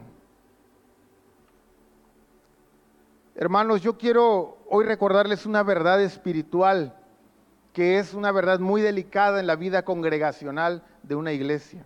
Hermanos, 3.36 3.82
yo 3.82 3.96
quiero 3.96 4.58
hoy 4.72 4.86
recordarles 4.86 5.46
una 5.46 5.62
verdad 5.62 6.02
espiritual 6.02 6.96
que 7.74 8.00
es 8.00 8.16
una 8.16 8.32
verdad 8.32 8.60
muy 8.60 8.82
delicada 8.82 9.40
en 9.40 9.46
la 9.46 9.56
vida 9.56 9.84
congregacional 9.84 10.82
de 11.04 11.14
una 11.14 11.32
iglesia. 11.32 11.86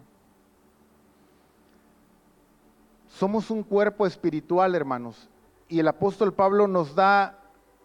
Somos 3.13 3.51
un 3.51 3.61
cuerpo 3.61 4.07
espiritual, 4.07 4.73
hermanos, 4.73 5.29
y 5.69 5.79
el 5.79 5.87
apóstol 5.87 6.33
Pablo 6.33 6.67
nos 6.67 6.95
da 6.95 7.39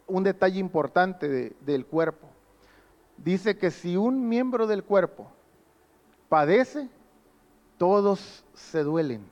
un 0.07 0.25
detalle 0.25 0.59
importante 0.59 1.55
del 1.61 1.85
cuerpo. 1.85 2.27
Dice 3.19 3.59
que 3.59 3.71
si 3.71 3.99
un 3.99 4.27
miembro 4.27 4.67
del 4.67 4.85
cuerpo 4.85 5.27
padece, 6.31 6.89
todos 7.77 8.43
se 8.55 8.83
duelen. 8.83 9.23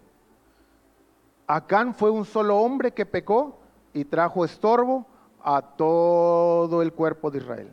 Acán 1.46 1.94
fue 1.94 2.10
un 2.10 2.26
solo 2.26 2.58
hombre 2.58 2.92
que 2.92 3.06
pecó 3.06 3.56
y 3.94 4.04
trajo 4.04 4.44
estorbo 4.44 5.06
a 5.42 5.62
todo 5.62 6.82
el 6.82 6.92
cuerpo 6.92 7.30
de 7.30 7.38
Israel, 7.38 7.72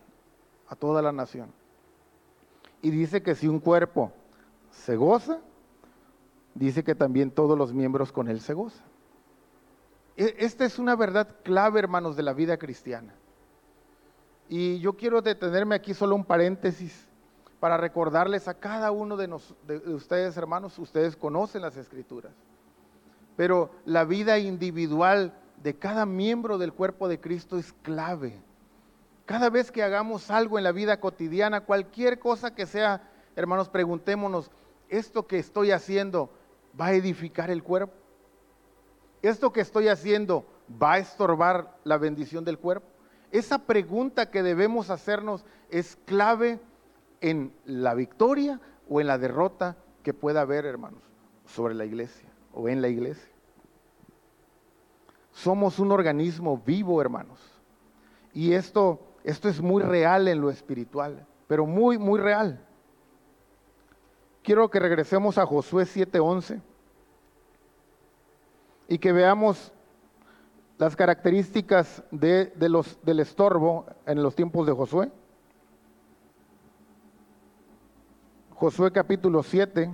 a 0.69 0.77
toda 0.77 1.01
la 1.01 1.11
nación. 1.11 1.51
Y 2.81 2.89
dice 2.89 3.21
que 3.21 3.35
si 3.35 3.49
un 3.49 3.59
cuerpo 3.59 4.13
se 4.71 4.95
goza, 4.95 5.39
dice 6.55 6.83
que 6.83 6.95
también 6.95 7.31
todos 7.31 7.57
los 7.57 7.73
miembros 7.73 8.11
con 8.11 8.27
él 8.27 8.41
se 8.41 8.53
gozan. 8.53 8.85
E, 10.17 10.35
esta 10.39 10.65
es 10.65 10.79
una 10.79 10.95
verdad 10.95 11.27
clave, 11.43 11.79
hermanos, 11.79 12.15
de 12.15 12.23
la 12.23 12.33
vida 12.33 12.57
cristiana. 12.57 13.13
Y 14.49 14.79
yo 14.79 14.93
quiero 14.93 15.21
detenerme 15.21 15.75
aquí 15.75 15.93
solo 15.93 16.15
un 16.15 16.25
paréntesis 16.25 17.07
para 17.59 17.77
recordarles 17.77 18.47
a 18.47 18.55
cada 18.55 18.91
uno 18.91 19.15
de, 19.15 19.27
de, 19.67 19.77
ustedes, 19.93 20.35
hermanos, 20.35 20.77
ustedes 20.79 21.15
conocen 21.15 21.61
las 21.61 21.77
escrituras, 21.77 22.33
pero 23.37 23.71
la 23.85 24.03
vida 24.03 24.37
individual 24.37 25.33
de 25.63 25.73
cada 25.75 26.05
miembro 26.05 26.57
del 26.57 26.73
cuerpo 26.73 27.07
de 27.07 27.21
Cristo 27.21 27.57
es 27.57 27.71
clave. 27.81 28.41
Cada 29.25 29.49
vez 29.49 29.71
que 29.71 29.81
hagamos 29.81 30.29
algo 30.29 30.57
en 30.57 30.65
la 30.65 30.73
vida 30.73 30.99
cotidiana, 30.99 31.61
cualquier 31.61 32.19
cosa 32.19 32.53
que 32.53 32.65
sea, 32.65 33.09
hermanos, 33.37 33.69
preguntémonos, 33.69 34.51
¿esto 34.89 35.25
que 35.25 35.39
estoy 35.39 35.71
haciendo 35.71 36.29
va 36.79 36.87
a 36.87 36.93
edificar 36.93 37.49
el 37.49 37.63
cuerpo? 37.63 37.93
¿Esto 39.21 39.53
que 39.53 39.61
estoy 39.61 39.87
haciendo 39.87 40.45
va 40.81 40.93
a 40.93 40.99
estorbar 40.99 41.77
la 41.83 41.97
bendición 41.97 42.43
del 42.43 42.59
cuerpo? 42.59 42.87
Esa 43.31 43.59
pregunta 43.59 44.29
que 44.29 44.43
debemos 44.43 44.89
hacernos 44.89 45.45
es 45.69 45.97
clave 46.05 46.59
en 47.21 47.53
la 47.65 47.93
victoria 47.93 48.59
o 48.89 49.01
en 49.01 49.07
la 49.07 49.17
derrota 49.17 49.77
que 50.03 50.13
pueda 50.13 50.41
haber, 50.41 50.65
hermanos, 50.65 51.01
sobre 51.45 51.73
la 51.73 51.85
iglesia 51.85 52.29
o 52.53 52.69
en 52.69 52.81
la 52.81 52.89
iglesia. 52.89 53.31
Somos 55.31 55.79
un 55.79 55.91
organismo 55.91 56.61
vivo, 56.63 57.01
hermanos. 57.01 57.39
Y 58.33 58.53
esto, 58.53 58.99
esto 59.23 59.49
es 59.49 59.61
muy 59.61 59.81
real 59.81 60.27
en 60.27 60.41
lo 60.41 60.49
espiritual, 60.49 61.25
pero 61.47 61.65
muy, 61.65 61.97
muy 61.97 62.19
real. 62.19 62.67
Quiero 64.43 64.69
que 64.69 64.79
regresemos 64.79 65.37
a 65.37 65.45
Josué 65.45 65.85
7:11 65.85 66.61
y 68.89 68.97
que 68.97 69.13
veamos 69.13 69.71
las 70.77 70.97
características 70.97 72.03
de, 72.11 72.51
los, 72.67 72.99
del 73.03 73.21
estorbo 73.21 73.85
en 74.05 74.21
los 74.21 74.35
tiempos 74.35 74.67
de 74.67 74.73
Josué. 74.73 75.11
Josué 78.55 78.91
capítulo 78.91 79.43
7, 79.43 79.89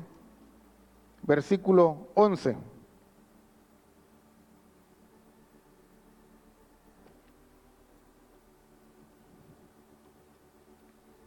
versículo 1.22 2.08
11. 2.16 2.58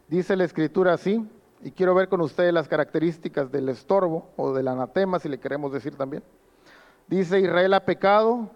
Dice 0.09 0.35
la 0.35 0.43
escritura 0.43 0.93
así, 0.93 1.25
y 1.63 1.71
quiero 1.71 1.95
ver 1.95 2.09
con 2.09 2.19
ustedes 2.19 2.53
las 2.53 2.67
características 2.67 3.49
del 3.51 3.69
estorbo 3.69 4.29
o 4.35 4.53
del 4.53 4.67
anatema, 4.67 5.19
si 5.19 5.29
le 5.29 5.39
queremos 5.39 5.71
decir 5.71 5.95
también. 5.95 6.21
Dice, 7.07 7.39
Israel 7.39 7.73
ha 7.73 7.85
pecado 7.85 8.49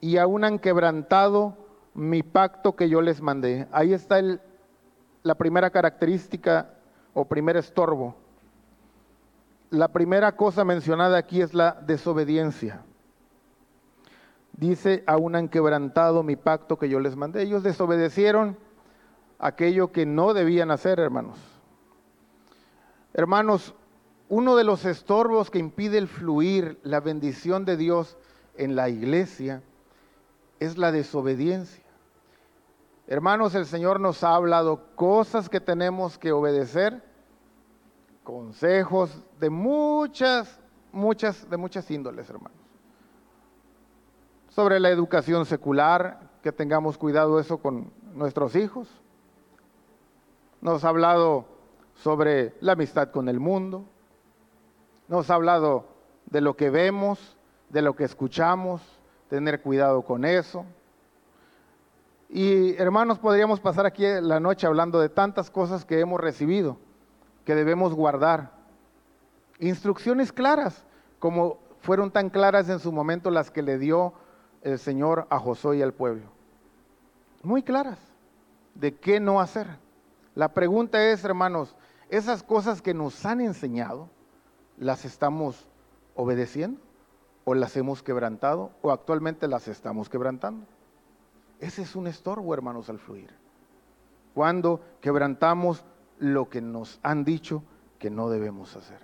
y 0.00 0.16
aún 0.16 0.44
han 0.44 0.58
quebrantado 0.58 1.56
mi 1.92 2.22
pacto 2.22 2.74
que 2.74 2.88
yo 2.88 3.02
les 3.02 3.20
mandé. 3.20 3.68
Ahí 3.70 3.92
está 3.92 4.20
la 5.22 5.34
primera 5.34 5.68
característica 5.70 6.70
o 7.12 7.26
primer 7.26 7.58
estorbo. 7.58 8.14
La 9.70 9.88
primera 9.88 10.34
cosa 10.34 10.64
mencionada 10.64 11.18
aquí 11.18 11.42
es 11.42 11.52
la 11.52 11.72
desobediencia. 11.86 12.82
Dice, 14.52 15.04
aún 15.06 15.36
han 15.36 15.48
quebrantado 15.48 16.22
mi 16.22 16.36
pacto 16.36 16.78
que 16.78 16.88
yo 16.88 16.98
les 16.98 17.14
mandé. 17.14 17.42
Ellos 17.42 17.62
desobedecieron 17.62 18.56
aquello 19.38 19.92
que 19.92 20.06
no 20.06 20.32
debían 20.32 20.70
hacer, 20.70 20.98
hermanos. 20.98 21.57
Hermanos, 23.18 23.74
uno 24.28 24.54
de 24.54 24.62
los 24.62 24.84
estorbos 24.84 25.50
que 25.50 25.58
impide 25.58 25.98
el 25.98 26.06
fluir, 26.06 26.78
la 26.84 27.00
bendición 27.00 27.64
de 27.64 27.76
Dios 27.76 28.16
en 28.54 28.76
la 28.76 28.90
iglesia, 28.90 29.60
es 30.60 30.78
la 30.78 30.92
desobediencia. 30.92 31.82
Hermanos, 33.08 33.56
el 33.56 33.66
Señor 33.66 33.98
nos 33.98 34.22
ha 34.22 34.36
hablado 34.36 34.94
cosas 34.94 35.48
que 35.48 35.58
tenemos 35.58 36.16
que 36.16 36.30
obedecer, 36.30 37.02
consejos 38.22 39.24
de 39.40 39.50
muchas, 39.50 40.60
muchas, 40.92 41.50
de 41.50 41.56
muchas 41.56 41.90
índoles, 41.90 42.30
hermanos. 42.30 42.60
Sobre 44.50 44.78
la 44.78 44.90
educación 44.90 45.44
secular, 45.44 46.20
que 46.40 46.52
tengamos 46.52 46.96
cuidado 46.96 47.40
eso 47.40 47.58
con 47.58 47.90
nuestros 48.14 48.54
hijos. 48.54 48.88
Nos 50.60 50.84
ha 50.84 50.90
hablado 50.90 51.57
sobre 52.02 52.54
la 52.60 52.72
amistad 52.72 53.10
con 53.10 53.28
el 53.28 53.40
mundo, 53.40 53.84
nos 55.08 55.30
ha 55.30 55.34
hablado 55.34 55.86
de 56.26 56.40
lo 56.40 56.56
que 56.56 56.70
vemos, 56.70 57.36
de 57.70 57.82
lo 57.82 57.96
que 57.96 58.04
escuchamos, 58.04 58.82
tener 59.28 59.60
cuidado 59.62 60.02
con 60.02 60.24
eso. 60.24 60.64
Y 62.28 62.76
hermanos, 62.76 63.18
podríamos 63.18 63.60
pasar 63.60 63.86
aquí 63.86 64.04
la 64.20 64.38
noche 64.38 64.66
hablando 64.66 65.00
de 65.00 65.08
tantas 65.08 65.50
cosas 65.50 65.84
que 65.84 66.00
hemos 66.00 66.20
recibido, 66.20 66.76
que 67.44 67.54
debemos 67.54 67.94
guardar. 67.94 68.52
Instrucciones 69.58 70.32
claras, 70.32 70.84
como 71.18 71.58
fueron 71.80 72.10
tan 72.10 72.30
claras 72.30 72.68
en 72.68 72.78
su 72.78 72.92
momento 72.92 73.30
las 73.30 73.50
que 73.50 73.62
le 73.62 73.78
dio 73.78 74.12
el 74.62 74.78
Señor 74.78 75.26
a 75.30 75.38
Josué 75.38 75.78
y 75.78 75.82
al 75.82 75.94
pueblo. 75.94 76.26
Muy 77.42 77.62
claras 77.62 77.98
de 78.74 78.94
qué 78.94 79.20
no 79.20 79.40
hacer. 79.40 79.66
La 80.34 80.52
pregunta 80.52 81.02
es, 81.10 81.24
hermanos, 81.24 81.74
esas 82.10 82.42
cosas 82.42 82.82
que 82.82 82.94
nos 82.94 83.24
han 83.26 83.40
enseñado, 83.40 84.08
las 84.78 85.04
estamos 85.04 85.68
obedeciendo 86.14 86.80
o 87.44 87.54
las 87.54 87.76
hemos 87.76 88.02
quebrantado 88.02 88.70
o 88.82 88.90
actualmente 88.90 89.48
las 89.48 89.68
estamos 89.68 90.08
quebrantando. 90.08 90.66
Ese 91.60 91.82
es 91.82 91.96
un 91.96 92.06
estorbo, 92.06 92.54
hermanos, 92.54 92.88
al 92.88 92.98
fluir. 92.98 93.30
Cuando 94.34 94.80
quebrantamos 95.00 95.84
lo 96.18 96.48
que 96.48 96.60
nos 96.60 97.00
han 97.02 97.24
dicho 97.24 97.62
que 97.98 98.10
no 98.10 98.28
debemos 98.30 98.76
hacer. 98.76 99.00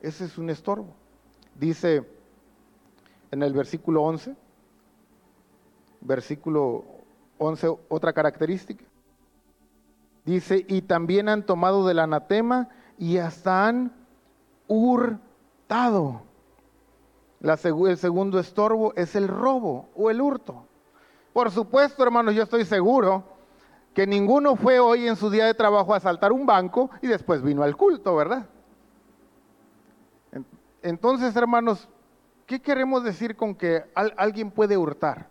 Ese 0.00 0.24
es 0.24 0.38
un 0.38 0.50
estorbo. 0.50 0.94
Dice 1.54 2.08
en 3.30 3.42
el 3.42 3.52
versículo 3.52 4.02
11, 4.02 4.34
versículo 6.00 6.84
11, 7.38 7.68
otra 7.88 8.12
característica. 8.12 8.84
Dice, 10.30 10.64
y 10.68 10.82
también 10.82 11.28
han 11.28 11.44
tomado 11.44 11.84
del 11.84 11.98
anatema 11.98 12.68
y 12.96 13.16
hasta 13.16 13.66
han 13.66 13.92
hurtado. 14.68 16.22
el 17.42 17.96
segundo 17.96 18.38
estorbo 18.38 18.94
es 18.94 19.16
el 19.16 19.26
robo 19.26 19.88
o 19.96 20.08
el 20.08 20.20
hurto. 20.20 20.66
Por 21.32 21.50
supuesto, 21.50 22.04
hermanos, 22.04 22.36
yo 22.36 22.44
estoy 22.44 22.64
seguro 22.64 23.24
que 23.92 24.06
ninguno 24.06 24.54
fue 24.54 24.78
hoy 24.78 25.08
en 25.08 25.16
su 25.16 25.30
día 25.30 25.46
de 25.46 25.54
trabajo 25.54 25.94
a 25.94 25.96
asaltar 25.96 26.30
un 26.30 26.46
banco 26.46 26.90
y 27.02 27.08
después 27.08 27.42
vino 27.42 27.64
al 27.64 27.76
culto, 27.76 28.14
¿verdad? 28.14 28.46
Entonces, 30.80 31.34
hermanos, 31.34 31.88
¿qué 32.46 32.62
queremos 32.62 33.02
decir 33.02 33.34
con 33.34 33.52
que 33.56 33.82
alguien 34.16 34.52
puede 34.52 34.76
hurtar? 34.76 35.28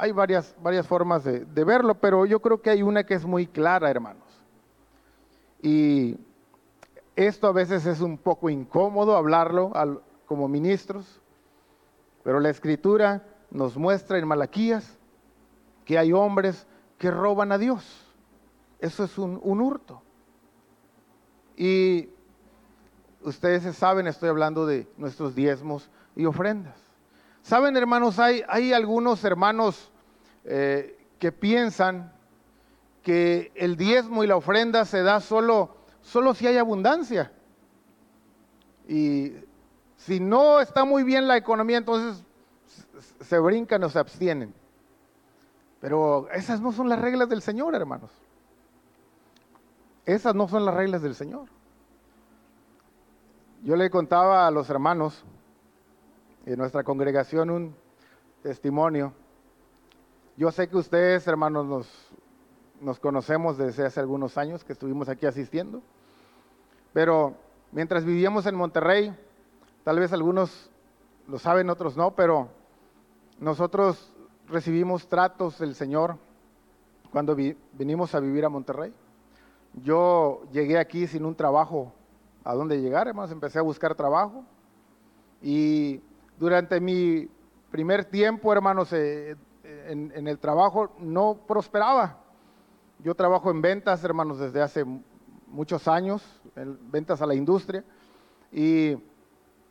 Hay 0.00 0.12
varias, 0.12 0.54
varias 0.62 0.86
formas 0.86 1.24
de, 1.24 1.64
verlo, 1.64 1.96
pero 1.96 2.24
yo 2.24 2.40
creo 2.40 2.62
que 2.62 2.70
hay 2.70 2.82
una 2.82 3.02
que 3.02 3.14
es 3.14 3.26
muy 3.26 3.48
clara, 3.48 3.90
hermanos. 3.90 4.22
Y 5.60 6.16
esto 7.16 7.48
a 7.48 7.52
veces 7.52 7.84
es 7.84 8.00
un 8.00 8.16
poco 8.16 8.48
incómodo 8.48 9.16
hablarlo 9.16 9.72
como 10.26 10.46
ministros, 10.46 11.20
pero 12.22 12.38
la 12.38 12.48
escritura 12.48 13.26
nos 13.50 13.76
muestra 13.76 14.18
en 14.18 14.28
Malaquías 14.28 14.96
que 15.84 15.98
hay 15.98 16.12
hombres 16.12 16.68
que 16.96 17.10
roban 17.10 17.50
a 17.50 17.58
Dios. 17.58 18.06
Eso 18.78 19.02
es 19.02 19.18
un, 19.18 19.40
un 19.42 19.60
hurto. 19.60 20.00
Y 21.56 22.08
ustedes 23.24 23.64
saben, 23.74 24.06
estoy 24.06 24.28
hablando 24.28 24.64
de 24.64 24.86
nuestros 24.96 25.34
diezmos 25.34 25.90
y 26.14 26.24
ofrendas. 26.24 26.87
Saben, 27.48 27.78
hermanos, 27.78 28.18
hay, 28.18 28.42
hay 28.46 28.74
algunos 28.74 29.24
hermanos 29.24 29.90
eh, 30.44 30.98
que 31.18 31.32
piensan 31.32 32.12
que 33.02 33.52
el 33.54 33.78
diezmo 33.78 34.22
y 34.22 34.26
la 34.26 34.36
ofrenda 34.36 34.84
se 34.84 35.02
da 35.02 35.18
solo, 35.20 35.74
solo 36.02 36.34
si 36.34 36.46
hay 36.46 36.58
abundancia. 36.58 37.32
Y 38.86 39.32
si 39.96 40.20
no 40.20 40.60
está 40.60 40.84
muy 40.84 41.04
bien 41.04 41.26
la 41.26 41.38
economía, 41.38 41.78
entonces 41.78 42.22
se 43.22 43.38
brincan 43.38 43.82
o 43.82 43.88
se 43.88 43.98
abstienen. 43.98 44.52
Pero 45.80 46.28
esas 46.34 46.60
no 46.60 46.70
son 46.70 46.90
las 46.90 47.00
reglas 47.00 47.30
del 47.30 47.40
Señor, 47.40 47.74
hermanos. 47.74 48.10
Esas 50.04 50.34
no 50.34 50.48
son 50.48 50.66
las 50.66 50.74
reglas 50.74 51.00
del 51.00 51.14
Señor. 51.14 51.46
Yo 53.62 53.74
le 53.74 53.88
contaba 53.88 54.46
a 54.46 54.50
los 54.50 54.68
hermanos 54.68 55.24
en 56.52 56.58
nuestra 56.58 56.82
congregación 56.82 57.50
un 57.50 57.74
testimonio. 58.42 59.12
Yo 60.38 60.50
sé 60.50 60.66
que 60.68 60.78
ustedes, 60.78 61.26
hermanos, 61.26 61.66
nos, 61.66 62.10
nos 62.80 62.98
conocemos 62.98 63.58
desde 63.58 63.84
hace 63.84 64.00
algunos 64.00 64.38
años 64.38 64.64
que 64.64 64.72
estuvimos 64.72 65.10
aquí 65.10 65.26
asistiendo, 65.26 65.82
pero 66.94 67.34
mientras 67.70 68.02
vivíamos 68.02 68.46
en 68.46 68.54
Monterrey, 68.54 69.14
tal 69.84 69.98
vez 69.98 70.14
algunos 70.14 70.70
lo 71.26 71.38
saben, 71.38 71.68
otros 71.68 71.98
no, 71.98 72.12
pero 72.12 72.48
nosotros 73.38 74.14
recibimos 74.48 75.06
tratos 75.06 75.58
del 75.58 75.74
Señor 75.74 76.16
cuando 77.12 77.36
vinimos 77.36 78.14
a 78.14 78.20
vivir 78.20 78.46
a 78.46 78.48
Monterrey. 78.48 78.94
Yo 79.74 80.44
llegué 80.50 80.78
aquí 80.78 81.06
sin 81.06 81.26
un 81.26 81.34
trabajo 81.34 81.92
a 82.42 82.54
dónde 82.54 82.80
llegar, 82.80 83.06
hermanos, 83.06 83.32
empecé 83.32 83.58
a 83.58 83.62
buscar 83.62 83.94
trabajo 83.94 84.44
y 85.42 86.00
durante 86.38 86.80
mi 86.80 87.28
primer 87.70 88.04
tiempo, 88.04 88.52
hermanos, 88.52 88.92
eh, 88.92 89.36
en, 89.64 90.26
el 90.26 90.38
trabajo 90.38 90.92
no 90.98 91.40
prosperaba. 91.46 92.18
Yo 93.00 93.14
trabajo 93.14 93.50
en 93.50 93.62
ventas, 93.62 94.02
hermanos, 94.04 94.38
desde 94.38 94.60
hace 94.60 94.84
muchos 95.46 95.88
años, 95.88 96.22
en 96.56 96.78
ventas 96.90 97.22
a 97.22 97.26
la 97.26 97.34
industria, 97.34 97.84
y 98.52 98.96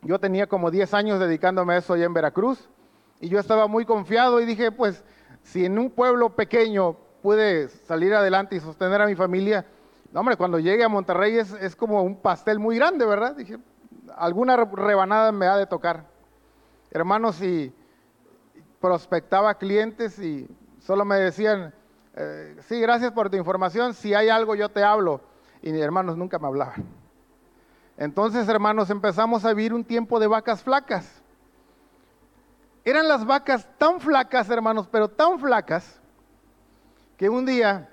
yo 0.02 0.18
tenía 0.18 0.46
como 0.46 0.70
10 0.70 0.94
años 0.94 1.20
dedicándome 1.20 1.74
a 1.74 1.78
eso 1.78 1.94
allá 1.94 2.04
en 2.04 2.14
Veracruz 2.14 2.68
y 3.20 3.28
yo 3.28 3.40
estaba 3.40 3.66
muy 3.66 3.84
confiado 3.84 4.40
y 4.40 4.46
dije, 4.46 4.70
pues, 4.70 5.04
si 5.42 5.64
en 5.64 5.78
un 5.78 5.90
pueblo 5.90 6.36
pequeño 6.36 6.96
pude 7.22 7.68
salir 7.68 8.14
adelante 8.14 8.56
y 8.56 8.60
sostener 8.60 9.02
a 9.02 9.06
mi 9.06 9.16
familia, 9.16 9.66
no, 10.12 10.20
hombre, 10.20 10.36
cuando 10.36 10.58
llegue 10.58 10.84
a 10.84 10.88
Monterrey 10.88 11.36
es, 11.36 11.52
es 11.54 11.74
como 11.74 12.02
un 12.02 12.16
pastel 12.16 12.58
muy 12.58 12.76
grande, 12.76 13.04
¿verdad? 13.04 13.34
Dije, 13.36 13.58
alguna 14.16 14.56
rebanada 14.56 15.32
me 15.32 15.46
ha 15.46 15.56
de 15.56 15.66
tocar. 15.66 16.06
Hermanos, 16.90 17.42
y 17.42 17.72
prospectaba 18.80 19.54
clientes 19.54 20.18
y 20.18 20.48
solo 20.80 21.04
me 21.04 21.16
decían, 21.16 21.74
eh, 22.14 22.56
sí, 22.66 22.80
gracias 22.80 23.12
por 23.12 23.28
tu 23.28 23.36
información, 23.36 23.94
si 23.94 24.14
hay 24.14 24.28
algo 24.28 24.54
yo 24.54 24.68
te 24.68 24.82
hablo. 24.82 25.20
Y 25.62 25.72
mis 25.72 25.82
hermanos 25.82 26.16
nunca 26.16 26.38
me 26.38 26.46
hablaban. 26.46 26.84
Entonces, 27.96 28.48
hermanos, 28.48 28.90
empezamos 28.90 29.44
a 29.44 29.52
vivir 29.52 29.74
un 29.74 29.84
tiempo 29.84 30.20
de 30.20 30.28
vacas 30.28 30.62
flacas. 30.62 31.20
Eran 32.84 33.08
las 33.08 33.26
vacas 33.26 33.68
tan 33.76 34.00
flacas, 34.00 34.48
hermanos, 34.48 34.88
pero 34.90 35.08
tan 35.08 35.38
flacas, 35.38 36.00
que 37.16 37.28
un 37.28 37.44
día 37.44 37.90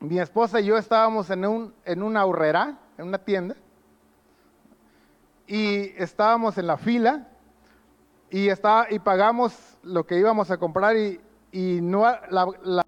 mi 0.00 0.18
esposa 0.18 0.60
y 0.60 0.66
yo 0.66 0.76
estábamos 0.76 1.30
en, 1.30 1.46
un, 1.46 1.74
en 1.84 2.02
una 2.02 2.24
horrera, 2.24 2.76
en 2.98 3.06
una 3.06 3.18
tienda, 3.18 3.54
y 5.46 5.92
estábamos 5.96 6.58
en 6.58 6.66
la 6.66 6.76
fila 6.76 7.28
y, 8.30 8.48
estaba, 8.48 8.86
y 8.90 8.98
pagamos 8.98 9.78
lo 9.82 10.06
que 10.06 10.18
íbamos 10.18 10.50
a 10.50 10.58
comprar 10.58 10.96
y, 10.96 11.20
y 11.52 11.80
no 11.80 12.02
la, 12.30 12.84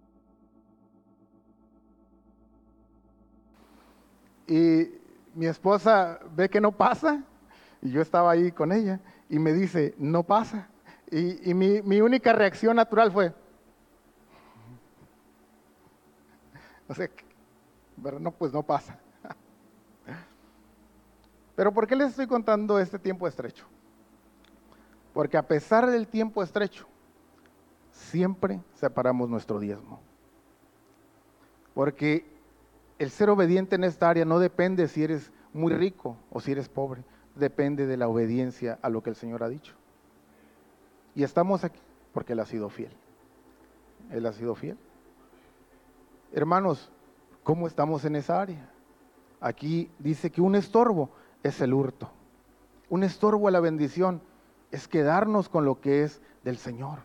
y 4.48 4.90
mi 5.34 5.46
esposa 5.46 6.18
ve 6.34 6.48
que 6.48 6.60
no 6.60 6.72
pasa 6.72 7.22
y 7.82 7.90
yo 7.90 8.00
estaba 8.00 8.32
ahí 8.32 8.50
con 8.50 8.72
ella 8.72 8.98
y 9.28 9.38
me 9.38 9.52
dice, 9.52 9.94
no 9.98 10.22
pasa. 10.22 10.68
Y, 11.10 11.54
mi, 11.54 12.00
única 12.00 12.32
reacción 12.32 12.76
natural 12.76 13.12
fue, 13.12 13.32
no 16.88 16.94
sé, 16.94 17.10
pero 18.02 18.18
no, 18.18 18.30
pues 18.30 18.52
no 18.52 18.62
pasa. 18.62 18.98
Pero 21.56 21.72
¿por 21.72 21.86
qué 21.86 21.96
les 21.96 22.10
estoy 22.10 22.26
contando 22.26 22.78
este 22.78 22.98
tiempo 22.98 23.26
estrecho? 23.26 23.66
Porque 25.18 25.36
a 25.36 25.48
pesar 25.48 25.90
del 25.90 26.06
tiempo 26.06 26.44
estrecho, 26.44 26.86
siempre 27.90 28.60
separamos 28.74 29.28
nuestro 29.28 29.58
diezmo. 29.58 29.98
Porque 31.74 32.24
el 33.00 33.10
ser 33.10 33.28
obediente 33.28 33.74
en 33.74 33.82
esta 33.82 34.08
área 34.08 34.24
no 34.24 34.38
depende 34.38 34.86
si 34.86 35.02
eres 35.02 35.32
muy 35.52 35.72
rico 35.72 36.16
o 36.30 36.38
si 36.38 36.52
eres 36.52 36.68
pobre, 36.68 37.02
depende 37.34 37.88
de 37.88 37.96
la 37.96 38.06
obediencia 38.06 38.78
a 38.80 38.90
lo 38.90 39.02
que 39.02 39.10
el 39.10 39.16
Señor 39.16 39.42
ha 39.42 39.48
dicho. 39.48 39.74
Y 41.16 41.24
estamos 41.24 41.64
aquí 41.64 41.80
porque 42.12 42.34
Él 42.34 42.38
ha 42.38 42.46
sido 42.46 42.68
fiel. 42.68 42.92
Él 44.12 44.24
ha 44.24 44.32
sido 44.32 44.54
fiel. 44.54 44.78
Hermanos, 46.32 46.92
¿cómo 47.42 47.66
estamos 47.66 48.04
en 48.04 48.14
esa 48.14 48.40
área? 48.40 48.70
Aquí 49.40 49.90
dice 49.98 50.30
que 50.30 50.40
un 50.40 50.54
estorbo 50.54 51.10
es 51.42 51.60
el 51.60 51.74
hurto. 51.74 52.08
Un 52.88 53.02
estorbo 53.02 53.48
a 53.48 53.50
la 53.50 53.58
bendición 53.58 54.22
es 54.70 54.88
quedarnos 54.88 55.48
con 55.48 55.64
lo 55.64 55.80
que 55.80 56.02
es 56.02 56.20
del 56.44 56.58
Señor. 56.58 56.98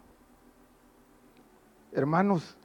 Hermanos, 1.91 2.57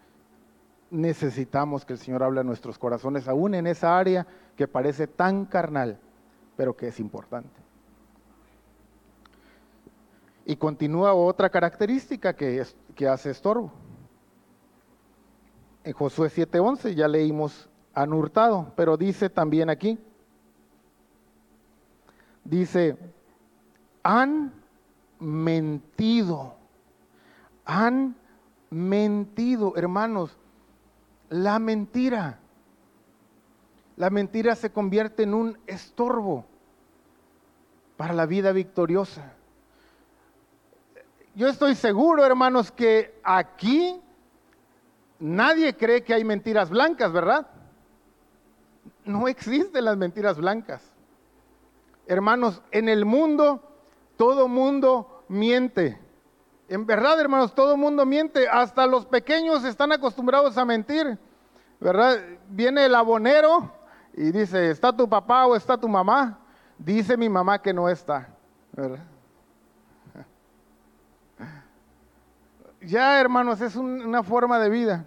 necesitamos 0.91 1.85
que 1.85 1.93
el 1.93 1.99
Señor 1.99 2.23
hable 2.23 2.41
a 2.41 2.45
nuestros 2.45 2.79
corazones, 2.79 3.29
aún 3.29 3.55
en 3.55 3.67
esa 3.67 3.99
área 3.99 4.27
que 4.57 4.67
parece 4.67 5.07
tan 5.07 5.45
carnal, 5.45 5.99
pero 6.57 6.77
que 6.77 6.89
es 6.89 6.99
importante. 6.99 7.61
Y 10.47 10.57
continúa 10.57 11.13
otra 11.13 11.51
característica 11.51 12.35
que, 12.35 12.65
que 12.95 13.07
hace 13.07 13.31
estorbo. 13.31 13.71
En 15.85 15.93
Josué 15.93 16.29
7:11 16.29 16.95
ya 16.95 17.07
leímos 17.07 17.69
han 17.95 18.13
hurtado, 18.13 18.73
pero 18.77 18.97
dice 18.97 19.29
también 19.29 19.71
aquí, 19.71 19.99
dice, 22.45 22.97
han 24.03 24.53
mentido, 25.21 26.55
han 27.65 28.17
mentido, 28.71 29.75
hermanos, 29.77 30.37
la 31.31 31.59
mentira, 31.59 32.39
la 33.97 34.11
mentira 34.11 34.55
se 34.55 34.71
convierte 34.71 35.25
en 35.25 35.35
un 35.35 35.59
estorbo 35.67 36.45
para 37.97 38.15
la 38.15 38.27
vida 38.27 38.53
victoriosa 38.53 39.35
yo 41.39 41.47
estoy 41.47 41.77
seguro, 41.77 42.25
hermanos, 42.25 42.73
que 42.73 43.15
aquí 43.23 44.01
nadie 45.21 45.77
cree 45.77 46.03
que 46.03 46.13
hay 46.13 46.25
mentiras 46.25 46.69
blancas, 46.69 47.13
¿verdad? 47.13 47.47
No 49.05 49.29
existen 49.29 49.85
las 49.85 49.97
mentiras 49.97 50.37
blancas. 50.37 50.83
Hermanos, 52.09 52.61
en 52.73 52.89
el 52.89 53.05
mundo 53.05 53.63
todo 54.19 54.49
mundo 54.49 55.25
miente. 55.29 55.99
En 56.69 56.85
verdad, 56.85 57.19
hermanos, 57.19 57.55
todo 57.55 57.79
mundo 57.79 58.05
miente. 58.05 58.47
Hasta 58.47 58.87
los 58.87 59.07
pequeños 59.07 59.65
están 59.65 59.93
acostumbrados 59.93 60.59
a 60.59 60.67
mentir. 60.67 61.19
¿Verdad? 61.81 62.19
Viene 62.49 62.85
el 62.85 62.95
abonero 62.95 63.73
y 64.13 64.33
dice, 64.33 64.71
¿está 64.71 64.95
tu 64.95 65.09
papá 65.09 65.47
o 65.47 65.55
está 65.55 65.79
tu 65.79 65.89
mamá? 65.89 66.41
Dice 66.77 67.17
mi 67.17 67.29
mamá 67.29 67.63
que 67.63 67.73
no 67.73 67.89
está. 67.89 68.29
¿Verdad? 68.73 69.05
ya 72.81 73.21
hermanos, 73.21 73.61
es 73.61 73.77
una 73.77 74.25
forma 74.25 74.59
de 74.59 74.69
vida. 74.69 75.07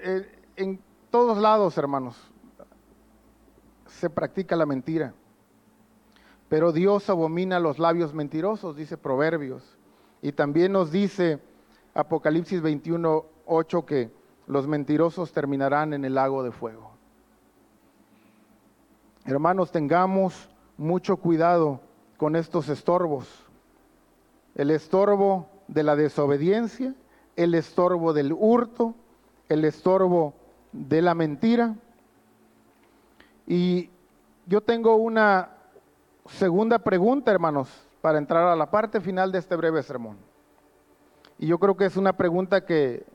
Eh, 0.00 0.44
en 0.56 0.78
todos 1.10 1.38
lados, 1.38 1.78
hermanos, 1.78 2.16
se 3.86 4.10
practica 4.10 4.54
la 4.54 4.66
mentira. 4.66 5.14
Pero 6.48 6.72
Dios 6.72 7.08
abomina 7.10 7.60
los 7.60 7.78
labios 7.78 8.14
mentirosos, 8.14 8.76
dice 8.76 8.96
Proverbios. 8.96 9.76
Y 10.22 10.32
también 10.32 10.72
nos 10.72 10.90
dice 10.90 11.40
Apocalipsis 11.94 12.62
21, 12.62 13.24
8 13.46 13.86
que 13.86 14.10
los 14.46 14.66
mentirosos 14.66 15.32
terminarán 15.32 15.92
en 15.92 16.04
el 16.04 16.14
lago 16.14 16.42
de 16.42 16.52
fuego. 16.52 16.90
Hermanos, 19.26 19.70
tengamos 19.70 20.48
mucho 20.78 21.18
cuidado 21.18 21.80
con 22.16 22.34
estos 22.34 22.70
estorbos. 22.70 23.28
El 24.54 24.70
estorbo 24.70 25.48
de 25.68 25.82
la 25.82 25.96
desobediencia, 25.96 26.94
el 27.36 27.54
estorbo 27.54 28.14
del 28.14 28.32
hurto, 28.32 28.94
el 29.50 29.66
estorbo 29.66 30.32
de 30.72 31.02
la 31.02 31.14
mentira. 31.14 31.74
Y 33.46 33.90
yo 34.46 34.62
tengo 34.62 34.96
una 34.96 35.57
segunda 36.28 36.78
pregunta, 36.78 37.30
hermanos, 37.30 37.68
para 38.00 38.18
entrar 38.18 38.48
a 38.48 38.56
la 38.56 38.70
parte 38.70 39.00
final 39.00 39.32
de 39.32 39.38
este 39.38 39.56
breve 39.56 39.82
sermón. 39.82 40.16
Y 41.38 41.46
yo 41.46 41.58
creo 41.58 41.76
que 41.76 41.84
es 41.84 41.96
una 41.96 42.14
pregunta 42.14 42.64
que, 42.64 43.06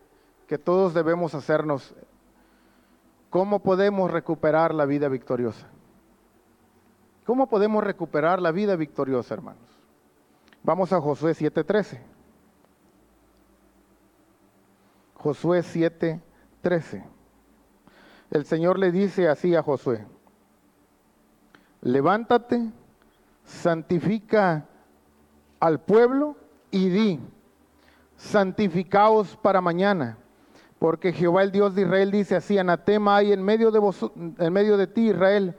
que 0.47 0.57
todos 0.57 0.93
debemos 0.93 1.33
hacernos. 1.35 1.93
¿Cómo 3.29 3.59
podemos 3.59 4.11
recuperar 4.11 4.73
la 4.73 4.85
vida 4.85 5.09
victoriosa? 5.09 5.67
¿Cómo 7.25 7.47
podemos 7.47 7.83
recuperar 7.83 8.41
la 8.41 8.51
vida 8.51 8.75
victoriosa, 8.75 9.33
hermanos? 9.33 9.61
Vamos 10.61 10.91
a 10.93 11.01
Josué 11.01 11.33
7:13. 11.33 11.99
Josué 15.15 15.61
7:13. 15.61 17.03
El 18.31 18.45
Señor 18.45 18.79
le 18.79 18.91
dice 18.91 19.29
así 19.29 19.55
a 19.55 19.61
Josué, 19.61 20.05
levántate, 21.81 22.71
santifica 23.45 24.65
al 25.59 25.79
pueblo 25.79 26.35
y 26.71 26.89
di, 26.89 27.19
santificaos 28.17 29.37
para 29.37 29.61
mañana, 29.61 30.17
porque 30.79 31.13
Jehová 31.13 31.43
el 31.43 31.51
Dios 31.51 31.75
de 31.75 31.83
Israel 31.83 32.11
dice 32.11 32.35
así, 32.35 32.57
anatema 32.57 33.17
hay 33.17 33.31
en 33.31 33.43
medio 33.43 33.71
de, 33.71 33.79
vos, 33.79 34.11
en 34.15 34.53
medio 34.53 34.75
de 34.75 34.87
ti, 34.87 35.09
Israel, 35.09 35.55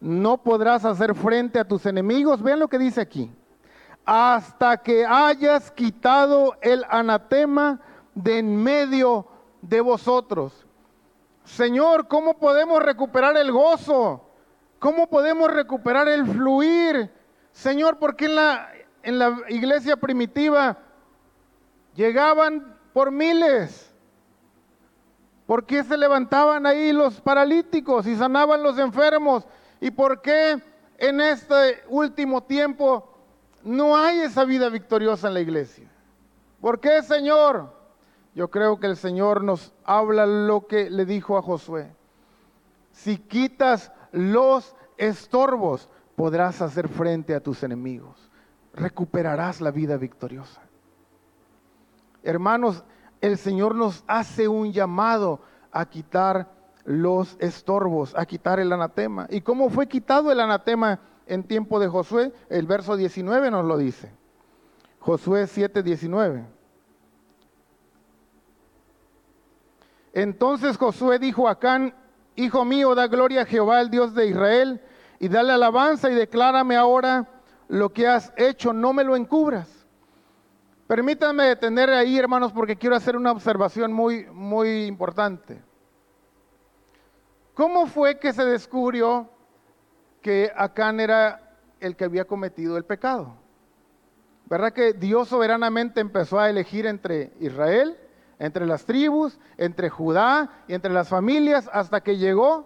no 0.00 0.38
podrás 0.38 0.84
hacer 0.84 1.14
frente 1.14 1.58
a 1.58 1.66
tus 1.66 1.86
enemigos. 1.86 2.42
Vean 2.42 2.60
lo 2.60 2.68
que 2.68 2.78
dice 2.78 3.00
aquí. 3.00 3.30
Hasta 4.04 4.76
que 4.78 5.04
hayas 5.04 5.70
quitado 5.70 6.54
el 6.60 6.84
anatema 6.88 7.80
de 8.14 8.38
en 8.38 8.62
medio 8.62 9.26
de 9.62 9.80
vosotros. 9.80 10.66
Señor, 11.44 12.08
¿cómo 12.08 12.38
podemos 12.38 12.82
recuperar 12.82 13.36
el 13.36 13.50
gozo? 13.50 14.24
¿Cómo 14.78 15.08
podemos 15.08 15.52
recuperar 15.52 16.08
el 16.08 16.26
fluir? 16.26 17.10
Señor, 17.58 17.98
porque 17.98 18.26
en 18.26 18.36
la, 18.36 18.70
en 19.02 19.18
la 19.18 19.40
iglesia 19.48 19.96
primitiva 19.96 20.78
llegaban 21.96 22.78
por 22.92 23.10
miles? 23.10 23.92
¿Por 25.44 25.66
qué 25.66 25.82
se 25.82 25.96
levantaban 25.96 26.66
ahí 26.66 26.92
los 26.92 27.20
paralíticos 27.20 28.06
y 28.06 28.14
sanaban 28.14 28.62
los 28.62 28.78
enfermos? 28.78 29.44
¿Y 29.80 29.90
por 29.90 30.22
qué 30.22 30.62
en 30.98 31.20
este 31.20 31.82
último 31.88 32.44
tiempo 32.44 33.12
no 33.64 33.96
hay 33.96 34.20
esa 34.20 34.44
vida 34.44 34.68
victoriosa 34.68 35.26
en 35.26 35.34
la 35.34 35.40
iglesia? 35.40 35.90
¿Por 36.60 36.78
qué, 36.78 37.02
Señor? 37.02 37.74
Yo 38.36 38.52
creo 38.52 38.78
que 38.78 38.86
el 38.86 38.96
Señor 38.96 39.42
nos 39.42 39.72
habla 39.82 40.26
lo 40.26 40.68
que 40.68 40.90
le 40.90 41.04
dijo 41.04 41.36
a 41.36 41.42
Josué. 41.42 41.90
Si 42.92 43.18
quitas 43.18 43.90
los 44.12 44.76
estorbos, 44.96 45.88
podrás 46.18 46.60
hacer 46.60 46.88
frente 46.88 47.32
a 47.32 47.40
tus 47.40 47.62
enemigos. 47.62 48.28
Recuperarás 48.74 49.60
la 49.60 49.70
vida 49.70 49.96
victoriosa. 49.96 50.60
Hermanos, 52.24 52.82
el 53.20 53.38
Señor 53.38 53.76
nos 53.76 54.02
hace 54.08 54.48
un 54.48 54.72
llamado 54.72 55.40
a 55.70 55.88
quitar 55.88 56.50
los 56.84 57.36
estorbos, 57.38 58.16
a 58.16 58.26
quitar 58.26 58.58
el 58.58 58.72
anatema. 58.72 59.28
¿Y 59.30 59.42
cómo 59.42 59.70
fue 59.70 59.86
quitado 59.86 60.32
el 60.32 60.40
anatema 60.40 60.98
en 61.24 61.44
tiempo 61.44 61.78
de 61.78 61.86
Josué? 61.86 62.32
El 62.48 62.66
verso 62.66 62.96
19 62.96 63.52
nos 63.52 63.64
lo 63.64 63.78
dice. 63.78 64.12
Josué 64.98 65.46
7, 65.46 65.84
19. 65.84 66.44
Entonces 70.14 70.76
Josué 70.76 71.20
dijo 71.20 71.46
a 71.46 71.52
Acán, 71.52 71.94
Hijo 72.34 72.64
mío, 72.64 72.96
da 72.96 73.06
gloria 73.06 73.42
a 73.42 73.46
Jehová, 73.46 73.80
el 73.80 73.90
Dios 73.90 74.14
de 74.14 74.26
Israel, 74.26 74.80
y 75.20 75.28
dale 75.28 75.52
alabanza 75.52 76.10
y 76.10 76.14
declárame 76.14 76.76
ahora 76.76 77.26
lo 77.68 77.92
que 77.92 78.06
has 78.06 78.32
hecho, 78.36 78.72
no 78.72 78.92
me 78.92 79.04
lo 79.04 79.16
encubras. 79.16 79.68
Permítanme 80.86 81.44
detener 81.44 81.90
ahí, 81.90 82.18
hermanos, 82.18 82.52
porque 82.52 82.76
quiero 82.76 82.96
hacer 82.96 83.16
una 83.16 83.32
observación 83.32 83.92
muy, 83.92 84.24
muy 84.32 84.86
importante. 84.86 85.62
¿Cómo 87.52 87.86
fue 87.86 88.18
que 88.18 88.32
se 88.32 88.44
descubrió 88.44 89.28
que 90.22 90.50
Acán 90.56 91.00
era 91.00 91.56
el 91.80 91.94
que 91.94 92.04
había 92.04 92.24
cometido 92.24 92.78
el 92.78 92.84
pecado? 92.84 93.34
¿Verdad 94.46 94.72
que 94.72 94.94
Dios 94.94 95.28
soberanamente 95.28 96.00
empezó 96.00 96.38
a 96.38 96.48
elegir 96.48 96.86
entre 96.86 97.32
Israel, 97.38 97.98
entre 98.38 98.64
las 98.64 98.86
tribus, 98.86 99.38
entre 99.58 99.90
Judá 99.90 100.62
y 100.68 100.74
entre 100.74 100.90
las 100.90 101.08
familias 101.08 101.68
hasta 101.70 102.00
que 102.00 102.16
llegó 102.16 102.64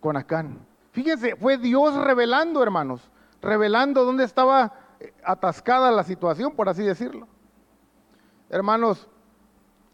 con 0.00 0.16
Acán? 0.16 0.60
Fíjense, 0.98 1.36
fue 1.36 1.56
Dios 1.58 1.94
revelando, 1.94 2.60
hermanos, 2.60 3.00
revelando 3.40 4.04
dónde 4.04 4.24
estaba 4.24 4.72
eh, 4.98 5.14
atascada 5.22 5.92
la 5.92 6.02
situación, 6.02 6.56
por 6.56 6.68
así 6.68 6.82
decirlo. 6.82 7.28
Hermanos, 8.50 9.06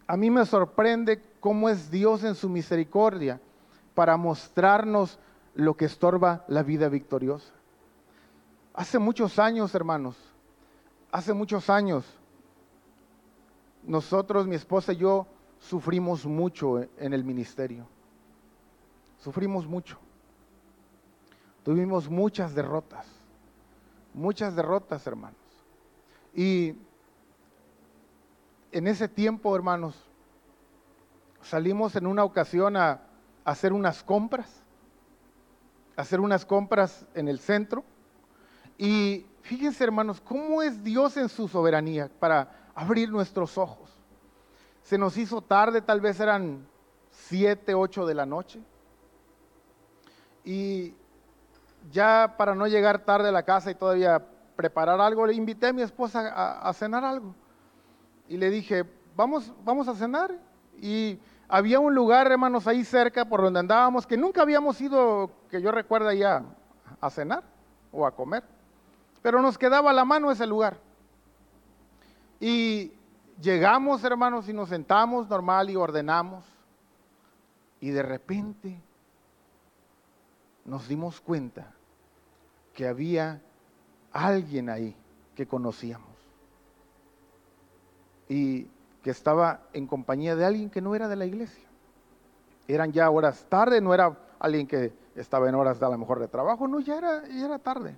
a 0.06 0.16
mí 0.16 0.30
me 0.30 0.46
sorprende 0.46 1.22
cómo 1.40 1.68
es 1.68 1.90
Dios 1.90 2.24
en 2.24 2.34
su 2.34 2.48
misericordia 2.48 3.38
para 3.94 4.16
mostrarnos 4.16 5.18
lo 5.54 5.76
que 5.76 5.84
estorba 5.84 6.42
la 6.48 6.62
vida 6.62 6.88
victoriosa. 6.88 7.52
Hace 8.72 8.98
muchos 8.98 9.38
años, 9.38 9.74
hermanos, 9.74 10.16
hace 11.12 11.34
muchos 11.34 11.68
años, 11.68 12.06
nosotros, 13.82 14.46
mi 14.46 14.54
esposa 14.54 14.94
y 14.94 14.96
yo, 14.96 15.26
sufrimos 15.58 16.24
mucho 16.24 16.80
en 16.96 17.12
el 17.12 17.24
ministerio. 17.24 17.86
Sufrimos 19.18 19.66
mucho. 19.66 19.98
Tuvimos 21.64 22.10
muchas 22.10 22.54
derrotas, 22.54 23.06
muchas 24.12 24.54
derrotas, 24.54 25.06
hermanos. 25.06 25.38
Y 26.34 26.74
en 28.70 28.86
ese 28.86 29.08
tiempo, 29.08 29.56
hermanos, 29.56 29.96
salimos 31.42 31.96
en 31.96 32.06
una 32.06 32.22
ocasión 32.22 32.76
a 32.76 33.00
hacer 33.44 33.72
unas 33.72 34.02
compras, 34.02 34.62
hacer 35.96 36.20
unas 36.20 36.44
compras 36.44 37.06
en 37.14 37.28
el 37.28 37.38
centro. 37.38 37.82
Y 38.76 39.24
fíjense, 39.42 39.84
hermanos, 39.84 40.20
cómo 40.20 40.62
es 40.62 40.84
Dios 40.84 41.16
en 41.16 41.30
su 41.30 41.48
soberanía 41.48 42.10
para 42.20 42.70
abrir 42.74 43.10
nuestros 43.10 43.56
ojos. 43.56 43.88
Se 44.82 44.98
nos 44.98 45.16
hizo 45.16 45.40
tarde, 45.40 45.80
tal 45.80 46.02
vez 46.02 46.20
eran 46.20 46.66
siete, 47.10 47.74
ocho 47.74 48.04
de 48.04 48.14
la 48.14 48.26
noche. 48.26 48.60
Y 50.44 50.92
ya 51.90 52.34
para 52.36 52.54
no 52.54 52.66
llegar 52.66 53.04
tarde 53.04 53.28
a 53.28 53.32
la 53.32 53.42
casa 53.42 53.70
y 53.70 53.74
todavía 53.74 54.22
preparar 54.56 55.00
algo, 55.00 55.26
le 55.26 55.34
invité 55.34 55.68
a 55.68 55.72
mi 55.72 55.82
esposa 55.82 56.60
a, 56.60 56.72
cenar 56.72 57.04
algo. 57.04 57.34
Y 58.28 58.36
le 58.36 58.50
dije, 58.50 58.84
vamos, 59.16 59.52
vamos 59.64 59.88
a 59.88 59.94
cenar. 59.94 60.38
Y 60.80 61.18
había 61.48 61.80
un 61.80 61.94
lugar, 61.94 62.30
hermanos, 62.30 62.66
ahí 62.66 62.84
cerca 62.84 63.24
por 63.24 63.42
donde 63.42 63.60
andábamos, 63.60 64.06
que 64.06 64.16
nunca 64.16 64.42
habíamos 64.42 64.80
ido, 64.80 65.30
que 65.50 65.60
yo 65.60 65.70
recuerdo 65.72 66.12
ya, 66.12 66.44
a 67.00 67.10
cenar 67.10 67.42
o 67.92 68.06
a 68.06 68.12
comer. 68.12 68.44
Pero 69.22 69.42
nos 69.42 69.58
quedaba 69.58 69.90
a 69.90 69.94
la 69.94 70.04
mano 70.04 70.30
ese 70.30 70.46
lugar. 70.46 70.78
Y 72.40 72.92
llegamos, 73.40 74.04
hermanos, 74.04 74.48
y 74.48 74.52
nos 74.52 74.68
sentamos 74.68 75.28
normal 75.28 75.70
y 75.70 75.76
ordenamos. 75.76 76.44
Y 77.80 77.90
de 77.90 78.02
repente 78.02 78.80
nos 80.64 80.88
dimos 80.88 81.20
cuenta 81.20 81.73
que 82.74 82.86
había 82.86 83.40
alguien 84.12 84.68
ahí 84.68 84.96
que 85.34 85.46
conocíamos. 85.46 86.08
Y 88.28 88.68
que 89.02 89.10
estaba 89.10 89.60
en 89.72 89.86
compañía 89.86 90.34
de 90.34 90.44
alguien 90.44 90.70
que 90.70 90.80
no 90.80 90.94
era 90.94 91.08
de 91.08 91.16
la 91.16 91.26
iglesia. 91.26 91.64
Eran 92.66 92.92
ya 92.92 93.10
horas 93.10 93.46
tarde, 93.48 93.80
no 93.80 93.92
era 93.92 94.16
alguien 94.38 94.66
que 94.66 94.92
estaba 95.14 95.48
en 95.48 95.54
horas 95.54 95.78
de 95.78 95.86
a 95.86 95.90
lo 95.90 95.98
mejor 95.98 96.18
de 96.18 96.28
trabajo, 96.28 96.66
no, 96.66 96.80
ya 96.80 96.96
era, 96.96 97.28
ya 97.28 97.44
era 97.44 97.58
tarde. 97.58 97.96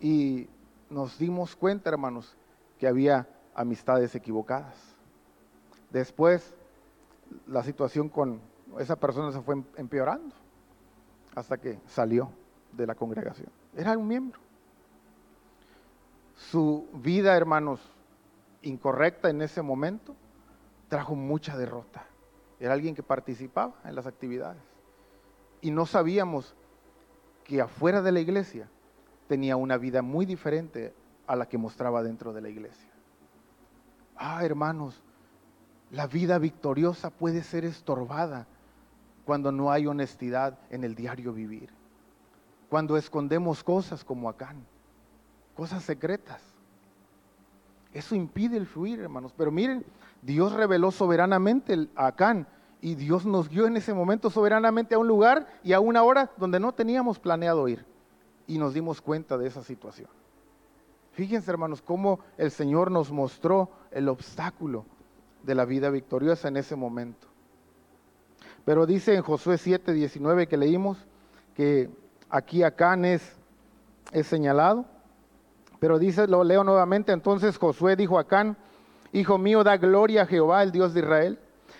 Y 0.00 0.48
nos 0.88 1.18
dimos 1.18 1.54
cuenta, 1.54 1.90
hermanos, 1.90 2.34
que 2.78 2.86
había 2.86 3.28
amistades 3.54 4.14
equivocadas. 4.14 4.74
Después, 5.90 6.54
la 7.46 7.62
situación 7.62 8.08
con 8.08 8.40
esa 8.78 8.96
persona 8.96 9.32
se 9.32 9.40
fue 9.40 9.62
empeorando 9.76 10.34
hasta 11.34 11.58
que 11.58 11.78
salió 11.86 12.30
de 12.76 12.86
la 12.86 12.94
congregación. 12.94 13.48
Era 13.76 13.96
un 13.96 14.06
miembro. 14.06 14.38
Su 16.36 16.86
vida, 16.92 17.36
hermanos, 17.36 17.80
incorrecta 18.62 19.30
en 19.30 19.42
ese 19.42 19.62
momento, 19.62 20.14
trajo 20.88 21.14
mucha 21.14 21.56
derrota. 21.56 22.04
Era 22.60 22.74
alguien 22.74 22.94
que 22.94 23.02
participaba 23.02 23.74
en 23.84 23.94
las 23.94 24.06
actividades. 24.06 24.62
Y 25.60 25.70
no 25.70 25.86
sabíamos 25.86 26.54
que 27.44 27.60
afuera 27.60 28.02
de 28.02 28.12
la 28.12 28.20
iglesia 28.20 28.68
tenía 29.28 29.56
una 29.56 29.76
vida 29.78 30.02
muy 30.02 30.26
diferente 30.26 30.94
a 31.26 31.36
la 31.36 31.46
que 31.48 31.58
mostraba 31.58 32.02
dentro 32.02 32.32
de 32.32 32.40
la 32.40 32.48
iglesia. 32.48 32.90
Ah, 34.16 34.44
hermanos, 34.44 35.02
la 35.90 36.06
vida 36.06 36.38
victoriosa 36.38 37.10
puede 37.10 37.42
ser 37.42 37.64
estorbada 37.64 38.46
cuando 39.24 39.52
no 39.52 39.70
hay 39.70 39.86
honestidad 39.86 40.58
en 40.70 40.84
el 40.84 40.94
diario 40.94 41.32
vivir. 41.32 41.70
Cuando 42.76 42.98
escondemos 42.98 43.64
cosas 43.64 44.04
como 44.04 44.28
Acán. 44.28 44.62
cosas 45.56 45.82
secretas. 45.82 46.42
Eso 47.94 48.14
impide 48.14 48.58
el 48.58 48.66
fluir, 48.66 49.00
hermanos. 49.00 49.32
Pero 49.34 49.50
miren, 49.50 49.82
Dios 50.20 50.52
reveló 50.52 50.90
soberanamente 50.90 51.88
a 51.96 52.08
Acán 52.08 52.46
y 52.82 52.94
Dios 52.94 53.24
nos 53.24 53.48
guió 53.48 53.66
en 53.66 53.78
ese 53.78 53.94
momento 53.94 54.28
soberanamente 54.28 54.94
a 54.94 54.98
un 54.98 55.08
lugar 55.08 55.46
y 55.64 55.72
a 55.72 55.80
una 55.80 56.02
hora 56.02 56.30
donde 56.36 56.60
no 56.60 56.74
teníamos 56.74 57.18
planeado 57.18 57.66
ir. 57.66 57.82
Y 58.46 58.58
nos 58.58 58.74
dimos 58.74 59.00
cuenta 59.00 59.38
de 59.38 59.48
esa 59.48 59.62
situación. 59.62 60.10
Fíjense, 61.12 61.50
hermanos, 61.50 61.80
cómo 61.80 62.20
el 62.36 62.50
Señor 62.50 62.90
nos 62.90 63.10
mostró 63.10 63.70
el 63.90 64.06
obstáculo 64.10 64.84
de 65.44 65.54
la 65.54 65.64
vida 65.64 65.88
victoriosa 65.88 66.48
en 66.48 66.58
ese 66.58 66.76
momento. 66.76 67.26
Pero 68.66 68.84
dice 68.84 69.14
en 69.14 69.22
Josué 69.22 69.56
7, 69.56 69.94
19 69.94 70.46
que 70.46 70.58
leímos 70.58 70.98
que 71.54 71.88
aquí 72.30 72.62
Acán 72.62 73.04
es, 73.04 73.36
es 74.12 74.26
señalado. 74.26 74.84
Pero 75.78 75.98
dice, 75.98 76.26
lo 76.26 76.42
leo 76.42 76.64
nuevamente, 76.64 77.12
entonces 77.12 77.58
Josué 77.58 77.96
dijo 77.96 78.18
a 78.18 78.22
Acán, 78.22 78.56
Hijo 79.16 79.38
mío, 79.38 79.64
da 79.64 79.78
gloria 79.78 80.22
a 80.22 80.26
Jehová, 80.26 80.62
el 80.62 80.72
Dios 80.72 80.92
de 80.92 81.00
Israel, 81.00 81.38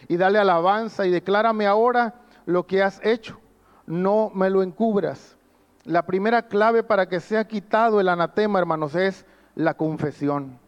y 0.09 0.17
dale 0.17 0.39
alabanza 0.39 1.07
y 1.07 1.11
declárame 1.11 1.67
ahora 1.67 2.15
lo 2.47 2.67
que 2.67 2.83
has 2.83 2.99
hecho. 3.05 3.39
No 3.85 4.31
me 4.35 4.49
lo 4.49 4.63
encubras. 4.63 5.37
La 5.85 6.07
primera 6.07 6.49
clave 6.49 6.83
para 6.83 7.11
que 7.11 7.21
sea 7.21 7.47
quitado 7.47 8.01
el 8.01 8.09
anatema, 8.09 8.59
hermanos, 8.59 8.95
es 8.95 9.27
la 9.55 9.75
confesión. 9.75 10.59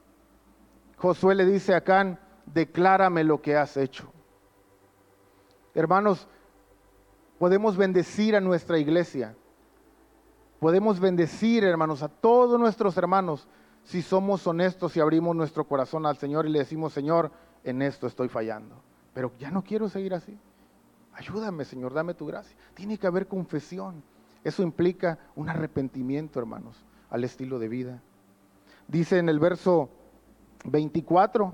Josué 0.98 1.34
le 1.34 1.46
dice 1.46 1.72
a 1.72 1.78
Acán, 1.78 2.18
declárame 2.44 3.24
lo 3.24 3.40
que 3.40 3.56
has 3.56 3.76
hecho. 3.76 4.12
Hermanos, 5.74 6.28
podemos 7.38 7.78
bendecir 7.78 8.36
a 8.36 8.40
nuestra 8.40 8.78
iglesia. 8.78 9.34
Podemos 10.58 10.98
bendecir, 10.98 11.64
hermanos, 11.64 12.02
a 12.02 12.08
todos 12.08 12.58
nuestros 12.58 12.96
hermanos 12.96 13.46
si 13.84 14.02
somos 14.02 14.46
honestos 14.46 14.96
y 14.96 15.00
abrimos 15.00 15.34
nuestro 15.34 15.64
corazón 15.64 16.04
al 16.04 16.16
Señor 16.16 16.46
y 16.46 16.50
le 16.50 16.58
decimos, 16.58 16.92
Señor, 16.92 17.30
en 17.64 17.80
esto 17.80 18.06
estoy 18.06 18.28
fallando. 18.28 18.74
Pero 19.14 19.32
ya 19.38 19.50
no 19.50 19.62
quiero 19.62 19.88
seguir 19.88 20.14
así. 20.14 20.36
Ayúdame, 21.14 21.64
Señor, 21.64 21.94
dame 21.94 22.14
tu 22.14 22.26
gracia. 22.26 22.56
Tiene 22.74 22.98
que 22.98 23.06
haber 23.06 23.26
confesión. 23.26 24.02
Eso 24.44 24.62
implica 24.62 25.18
un 25.36 25.48
arrepentimiento, 25.48 26.38
hermanos, 26.38 26.76
al 27.10 27.24
estilo 27.24 27.58
de 27.58 27.68
vida. 27.68 28.02
Dice 28.86 29.18
en 29.18 29.28
el 29.28 29.38
verso 29.38 29.88
24, 30.64 31.52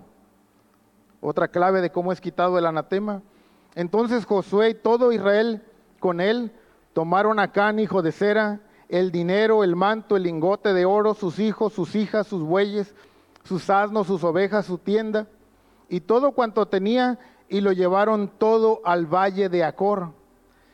otra 1.21 1.49
clave 1.49 1.81
de 1.81 1.91
cómo 1.91 2.13
es 2.13 2.21
quitado 2.21 2.59
el 2.59 2.67
anatema. 2.67 3.23
Entonces 3.75 4.27
Josué 4.27 4.71
y 4.71 4.75
todo 4.75 5.13
Israel 5.13 5.63
con 5.99 6.21
él 6.21 6.53
tomaron 6.93 7.39
a 7.39 7.53
Can, 7.53 7.79
hijo 7.79 8.03
de 8.03 8.13
Sera, 8.13 8.61
el 8.89 9.11
dinero, 9.11 9.65
el 9.65 9.77
manto, 9.77 10.17
el 10.17 10.25
lingote 10.25 10.73
de 10.73 10.85
oro, 10.85 11.15
sus 11.15 11.39
hijos, 11.39 11.73
sus 11.73 11.95
hijas, 11.95 12.27
sus 12.27 12.43
bueyes, 12.43 12.95
sus 13.45 13.69
asnos, 13.71 14.07
sus 14.07 14.23
ovejas, 14.25 14.67
su 14.67 14.79
tienda, 14.79 15.27
y 15.89 16.01
todo 16.01 16.33
cuanto 16.33 16.67
tenía, 16.67 17.19
y 17.49 17.61
lo 17.61 17.73
llevaron 17.73 18.29
todo 18.39 18.81
al 18.85 19.07
valle 19.07 19.49
de 19.49 19.65
Acor. 19.65 20.13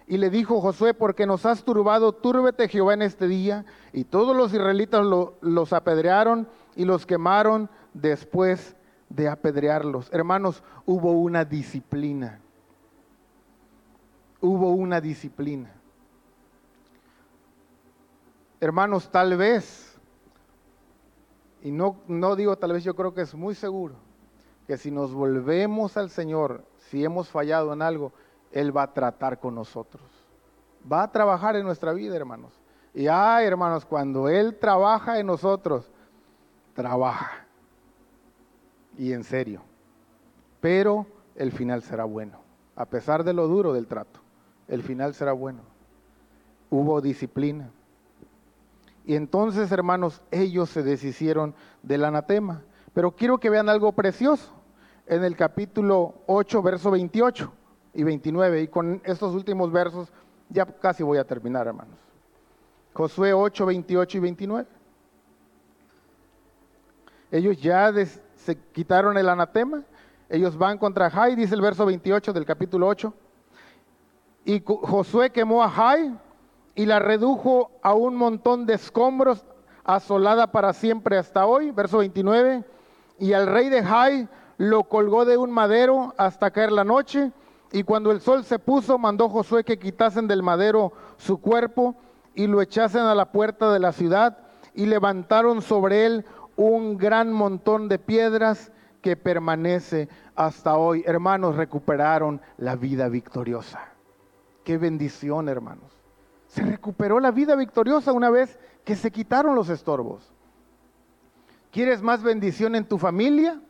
Y 0.07 0.19
le 0.19 0.31
dijo 0.31 0.61
Josué, 0.61 0.95
porque 0.95 1.27
nos 1.27 1.47
has 1.47 1.63
turbado, 1.63 2.13
túrbete 2.13 2.69
Jehová 2.69 2.95
en 2.95 3.03
este 3.03 3.29
día. 3.29 3.65
Y 3.93 4.05
todos 4.05 4.37
los 4.37 4.53
israelitas 4.53 5.05
los 5.41 5.73
apedrearon 5.73 6.49
y 6.75 6.85
los 6.85 7.07
quemaron 7.07 7.71
después 7.95 8.75
de 9.09 9.29
apedrearlos. 9.29 10.09
Hermanos, 10.13 10.63
hubo 10.85 11.13
una 11.13 11.45
disciplina 11.45 12.41
hubo 14.41 14.73
una 14.73 15.01
disciplina. 15.01 15.71
Hermanos, 18.61 19.11
tal 19.11 19.37
vez, 19.37 19.99
y 21.63 21.71
no, 21.71 21.97
no 22.07 22.37
digo 22.37 22.57
tal 22.57 22.73
vez, 22.73 22.85
yo 22.85 22.95
creo 22.95 23.15
que 23.15 23.23
es 23.23 23.35
muy 23.35 23.55
seguro, 23.55 23.95
que 24.67 24.77
si 24.77 24.91
nos 24.91 25.13
volvemos 25.13 25.97
al 25.97 26.11
Señor, 26.11 26.65
si 26.77 27.05
hemos 27.05 27.29
fallado 27.29 27.73
en 27.73 27.83
algo, 27.83 28.13
Él 28.53 28.77
va 28.77 28.85
a 28.85 28.93
tratar 28.93 29.41
con 29.41 29.55
nosotros. 29.55 30.03
Va 30.91 31.03
a 31.03 31.13
trabajar 31.13 31.57
en 31.57 31.65
nuestra 31.65 31.93
vida, 31.93 32.17
hermanos. 32.17 32.53
Y 32.95 33.07
ay, 33.07 33.47
hermanos, 33.47 33.85
cuando 33.85 34.29
Él 34.29 34.59
trabaja 34.59 35.19
en 35.19 35.27
nosotros, 35.27 35.91
trabaja. 36.75 37.47
Y 38.99 39.13
en 39.13 39.25
serio. 39.25 39.63
Pero 40.61 41.07
el 41.35 41.53
final 41.53 41.83
será 41.83 42.05
bueno, 42.05 42.41
a 42.77 42.85
pesar 42.87 43.25
de 43.25 43.33
lo 43.33 43.47
duro 43.47 43.73
del 43.73 43.87
trato 43.87 44.21
el 44.71 44.83
final 44.85 45.15
será 45.15 45.33
bueno. 45.33 45.61
Hubo 46.71 47.01
disciplina. 47.01 47.71
Y 49.11 49.17
entonces, 49.17 49.73
hermanos, 49.73 50.23
ellos 50.31 50.71
se 50.71 50.85
deshicieron 50.85 51.53
del 51.83 52.05
anatema. 52.05 52.63
Pero 52.95 53.11
quiero 53.11 53.39
que 53.39 53.51
vean 53.51 53.69
algo 53.69 53.91
precioso 53.91 54.53
en 55.05 55.25
el 55.25 55.35
capítulo 55.35 56.15
8, 56.29 56.63
verso 56.63 56.93
28 56.93 57.53
y 57.95 58.05
29. 58.05 58.63
Y 58.63 58.69
con 58.69 59.03
estos 59.05 59.35
últimos 59.35 59.73
versos 59.73 60.13
ya 60.49 60.65
casi 60.65 61.03
voy 61.03 61.19
a 61.19 61.25
terminar, 61.25 61.67
hermanos. 61.67 61.97
Josué 62.93 63.33
8, 63.33 63.67
28 63.67 64.17
y 64.17 64.21
29. 64.21 64.69
Ellos 67.33 67.61
ya 67.61 67.93
se 68.37 68.59
quitaron 68.71 69.19
el 69.19 69.29
anatema. 69.29 69.83
Ellos 70.29 70.57
van 70.57 70.79
contra 70.79 71.11
Jai, 71.11 71.35
dice 71.35 71.57
el 71.57 71.63
verso 71.63 71.85
28 71.85 72.33
del 72.33 72.45
capítulo 72.45 72.87
8. 72.87 73.13
Y 74.45 74.63
Josué 74.65 75.31
quemó 75.31 75.65
a 75.65 75.69
Jai 75.69 76.17
y 76.75 76.87
la 76.87 76.99
redujo 76.99 77.71
a 77.83 77.95
un 77.95 78.17
montón 78.17 78.67
de 78.67 78.75
escombros, 78.75 79.45
asolada 79.85 80.53
para 80.53 80.73
siempre 80.73 81.19
hasta 81.19 81.47
hoy. 81.47 81.71
Verso 81.71 81.99
29. 81.99 82.65
Y 83.19 83.33
al 83.33 83.47
rey 83.47 83.69
de 83.69 83.83
Jai 83.83 84.29
lo 84.57 84.85
colgó 84.85 85.25
de 85.25 85.37
un 85.37 85.51
madero 85.51 86.15
hasta 86.17 86.51
caer 86.51 86.73
la 86.73 86.85
noche. 86.85 87.33
Y 87.73 87.83
cuando 87.83 88.11
el 88.11 88.21
sol 88.21 88.45
se 88.45 88.59
puso, 88.59 88.99
mandó 88.99 89.29
Josué 89.29 89.65
que 89.65 89.79
quitasen 89.79 90.27
del 90.27 90.43
madero 90.43 90.93
su 91.19 91.41
cuerpo 91.41 91.97
y 92.35 92.47
lo 92.47 92.63
echasen 92.63 93.03
a 93.03 93.15
la 93.15 93.33
puerta 93.33 93.73
de 93.73 93.79
la 93.79 93.93
ciudad. 93.93 94.39
Y 94.75 94.87
levantaron 94.87 95.63
sobre 95.63 96.07
él 96.07 96.25
un 96.57 96.97
gran 96.97 97.33
montón 97.33 97.89
de 97.89 97.99
piedras 97.99 98.73
que 99.03 99.17
permanece 99.17 100.09
hasta 100.37 100.77
hoy. 100.77 101.03
Hermanos, 101.07 101.57
recuperaron 101.57 102.41
la 102.57 102.77
vida 102.77 103.09
victoriosa. 103.09 103.81
Qué 104.65 104.79
bendición, 104.79 105.49
hermanos. 105.49 106.00
Se 106.51 106.63
recuperó 106.63 107.21
la 107.21 107.31
vida 107.31 107.55
victoriosa 107.55 108.13
una 108.13 108.29
vez 108.29 108.59
que 108.85 108.97
se 108.97 109.13
quitaron 109.13 109.55
los 109.55 109.69
estorbos. 109.69 110.33
¿Quieres 111.71 112.03
más 112.03 112.25
bendición 112.25 112.75
en 112.75 112.85
tu 112.85 112.99
familia? 112.99 113.61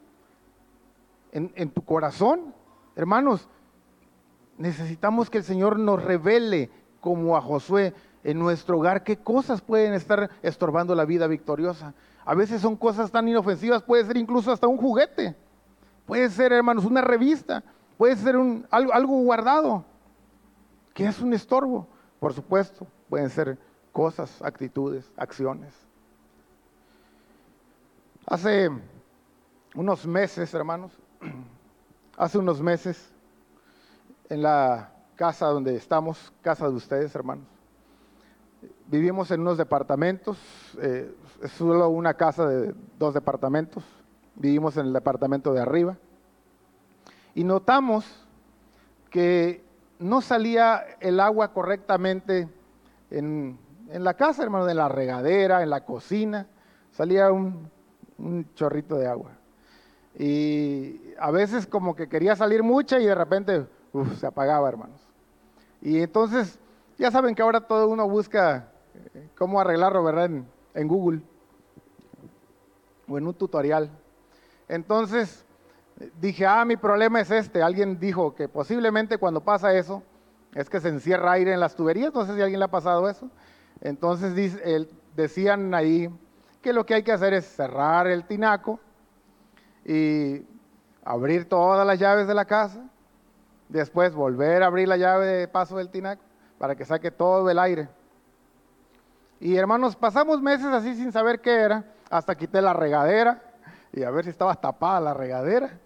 ¿En, 1.31 1.71
tu 1.71 1.85
corazón? 1.85 2.55
Hermanos, 2.97 3.47
necesitamos 4.57 5.29
que 5.29 5.39
el 5.39 5.45
Señor 5.45 5.79
nos 5.79 6.03
revele, 6.03 6.71
como 7.03 7.37
a 7.37 7.43
Josué, 7.43 7.93
en 8.25 8.39
nuestro 8.39 8.79
hogar, 8.79 9.05
qué 9.05 9.19
cosas 9.19 9.61
pueden 9.61 9.93
estar 9.93 10.31
estorbando 10.41 10.95
la 10.95 11.05
vida 11.05 11.27
victoriosa. 11.27 11.93
A 12.25 12.35
veces 12.35 12.63
son 12.63 12.77
cosas 12.77 13.11
tan 13.11 13.29
inofensivas, 13.29 13.83
puede 13.83 14.07
ser 14.07 14.17
incluso 14.17 14.53
hasta 14.53 14.67
un 14.67 14.79
juguete, 14.79 15.37
puede 16.07 16.31
ser, 16.31 16.55
hermanos, 16.55 16.87
una 16.87 17.03
revista, 17.03 17.63
puede 17.99 18.17
ser 18.17 18.39
un, 18.39 18.67
algo 18.71 19.21
guardado. 19.21 19.85
¿Qué 20.95 21.07
es 21.07 21.21
un 21.21 21.35
estorbo? 21.35 21.87
Por 22.21 22.35
supuesto, 22.35 22.87
pueden 23.09 23.31
ser 23.31 23.59
cosas, 23.93 24.41
actitudes, 24.43 25.11
acciones. 25.17 25.75
Hace 28.27 28.71
unos 29.75 30.07
meses, 30.07 30.53
hermanos, 30.53 30.93
hace 32.17 32.39
unos 32.39 32.61
meses, 32.61 33.11
en 34.29 34.43
la 34.43 34.93
casa 35.17 35.47
donde 35.47 35.75
estamos, 35.75 36.33
casa 36.43 36.69
de 36.69 36.75
ustedes, 36.75 37.15
hermanos, 37.15 37.47
vivimos 38.87 39.31
en 39.31 39.41
unos 39.41 39.57
departamentos, 39.57 40.39
eh, 40.81 41.13
es 41.43 41.51
solo 41.53 41.89
una 41.89 42.15
casa 42.15 42.47
de 42.47 42.75
dos 42.99 43.15
departamentos, 43.15 43.83
vivimos 44.35 44.77
en 44.77 44.87
el 44.87 44.93
departamento 44.93 45.55
de 45.55 45.61
arriba, 45.61 45.97
y 47.35 47.45
notamos 47.45 48.05
que 49.11 49.65
no 50.01 50.23
salía 50.23 50.97
el 50.99 51.21
agua 51.21 51.53
correctamente 51.53 52.49
en, 53.11 53.59
la 53.93 54.15
casa, 54.15 54.43
hermano, 54.43 54.69
en 54.69 54.77
la 54.77 54.89
regadera, 54.89 55.63
en 55.63 55.71
la 55.71 55.85
cocina, 55.85 56.47
salía 56.91 57.31
un, 57.31 57.71
chorrito 58.55 58.97
de 58.97 59.07
agua. 59.07 59.33
Y 60.19 61.15
a 61.19 61.31
veces 61.31 61.67
como 61.67 61.95
que 61.95 62.09
quería 62.09 62.35
salir 62.35 62.63
mucha 62.63 62.99
y 62.99 63.07
de 63.07 63.15
repente 63.15 63.67
se 64.19 64.27
apagaba, 64.27 64.69
hermanos. 64.69 65.01
Y 65.81 66.01
entonces, 66.01 66.59
ya 66.99 67.11
saben 67.11 67.35
que 67.35 67.43
ahora 67.43 67.61
todo 67.61 67.89
uno 67.89 68.09
busca 68.09 68.71
eh, 69.15 69.29
cómo 69.39 69.61
arreglarlo, 69.61 70.03
¿verdad? 70.03 70.31
En 70.75 70.89
Google 70.89 71.23
o 73.09 73.19
en 73.19 73.27
un 73.27 73.35
tutorial. 73.35 73.91
Entonces, 74.69 75.45
dije, 76.21 76.47
ah, 76.47 76.65
mi 76.65 76.77
problema 76.77 77.21
es 77.21 77.31
este. 77.31 77.63
Alguien 77.63 77.99
dijo 77.99 78.35
que 78.35 78.49
posiblemente 78.49 79.19
cuando 79.19 79.41
pasa 79.43 79.75
eso 79.75 80.03
es 80.55 80.69
que 80.69 80.81
se 80.81 80.89
encierra 80.89 81.33
aire 81.33 81.53
en 81.53 81.61
las 81.61 81.75
tuberías. 81.75 82.15
No 82.15 82.25
sé 82.25 82.35
si 82.35 82.41
alguien 82.41 82.59
le 82.59 82.65
ha 82.65 82.71
pasado 82.71 83.09
eso. 83.09 83.29
Entonces 83.81 84.35
decían 85.15 85.75
ahí 85.75 86.11
que 86.63 86.73
lo 86.73 86.85
que 86.85 86.95
hay 86.95 87.03
que 87.03 87.13
hacer 87.13 87.35
es 87.35 87.47
cerrar 87.47 88.07
el 88.07 88.25
tinaco 88.25 88.81
y 89.85 90.43
abrir 91.05 91.49
todas 91.49 91.87
las 91.87 91.99
llaves 91.99 92.27
de 92.27 92.35
la 92.35 92.45
casa, 92.45 92.85
después 93.69 94.15
volver 94.15 94.63
a 94.63 94.67
abrir 94.67 94.87
la 94.87 94.99
llave 94.99 95.27
de 95.27 95.49
paso 95.49 95.79
del 95.79 95.89
tinaco 95.89 96.23
para 96.59 96.77
que 96.77 96.85
saque 96.85 97.11
todo 97.11 97.49
el 97.49 97.59
aire. 97.59 97.89
Y 99.41 99.57
hermanos, 99.57 99.97
pasamos 99.97 100.43
meses 100.43 100.67
así 100.67 100.95
sin 100.95 101.13
saber 101.13 101.41
qué 101.41 101.61
era, 101.61 101.85
hasta 102.11 102.35
quité 102.35 102.61
la 102.61 102.75
regadera 102.75 103.50
y 103.93 104.03
a 104.03 104.11
ver 104.11 104.25
si 104.25 104.31
estaba 104.31 104.55
tapada 104.55 105.01
la 105.01 105.15
regadera. 105.15 105.79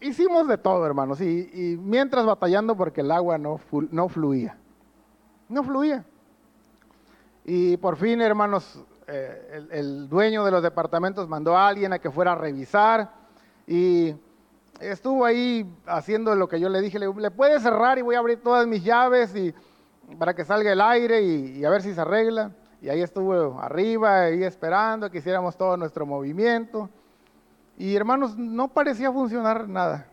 Hicimos 0.00 0.46
de 0.46 0.58
todo, 0.58 0.86
hermanos, 0.86 1.20
y, 1.20 1.78
mientras 1.82 2.24
batallando 2.24 2.76
porque 2.76 3.00
el 3.00 3.10
agua 3.10 3.38
no, 3.38 3.60
no 3.90 4.08
fluía. 4.08 4.56
No 5.48 5.62
fluía. 5.64 6.04
Y 7.44 7.76
por 7.78 7.96
fin, 7.96 8.20
hermanos, 8.20 8.84
eh, 9.06 9.66
el, 9.70 10.08
dueño 10.08 10.44
de 10.44 10.50
los 10.50 10.62
departamentos 10.62 11.28
mandó 11.28 11.56
a 11.56 11.66
alguien 11.66 11.92
a 11.92 11.98
que 11.98 12.10
fuera 12.10 12.32
a 12.32 12.34
revisar 12.34 13.10
y 13.66 14.14
estuvo 14.80 15.24
ahí 15.24 15.66
haciendo 15.86 16.34
lo 16.34 16.48
que 16.48 16.60
yo 16.60 16.68
le 16.68 16.80
dije, 16.80 16.98
le, 16.98 17.12
le 17.12 17.30
puede 17.30 17.58
cerrar 17.58 17.98
y 17.98 18.02
voy 18.02 18.16
a 18.16 18.18
abrir 18.18 18.42
todas 18.42 18.66
mis 18.66 18.84
llaves 18.84 19.34
y 19.34 19.54
para 20.16 20.34
que 20.34 20.44
salga 20.44 20.72
el 20.72 20.80
aire 20.80 21.22
y, 21.22 21.64
a 21.64 21.70
ver 21.70 21.82
si 21.82 21.94
se 21.94 22.00
arregla. 22.00 22.52
Y 22.80 22.88
ahí 22.88 23.02
estuvo 23.02 23.60
arriba, 23.60 24.22
ahí 24.22 24.44
esperando 24.44 25.10
que 25.10 25.18
hiciéramos 25.18 25.56
todo 25.56 25.76
nuestro 25.76 26.06
movimiento. 26.06 26.88
Y 27.78 27.94
hermanos, 27.94 28.36
no 28.36 28.66
parecía 28.66 29.12
funcionar 29.12 29.68
nada. 29.68 30.08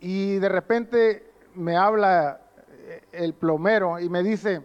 Y 0.00 0.36
de 0.36 0.48
repente 0.48 1.30
me 1.54 1.76
habla 1.76 2.40
eh, 2.70 3.02
el 3.12 3.34
plomero 3.34 4.00
y 4.00 4.08
me 4.08 4.22
dice, 4.22 4.62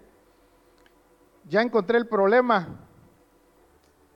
ya 1.49 1.61
encontré 1.61 1.97
el 1.97 2.07
problema. 2.07 2.69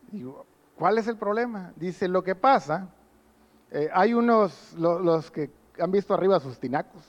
Digo, 0.10 0.46
¿cuál 0.78 0.98
es 1.00 1.08
el 1.10 1.18
problema? 1.18 1.74
Dice, 1.76 2.08
lo 2.08 2.24
que 2.24 2.34
pasa, 2.34 2.88
eh, 3.72 3.90
hay 3.94 4.14
unos, 4.14 4.74
los 4.78 5.30
que 5.30 5.52
han 5.80 5.92
visto 5.92 6.14
arriba 6.14 6.40
sus 6.40 6.58
tinacos, 6.58 7.04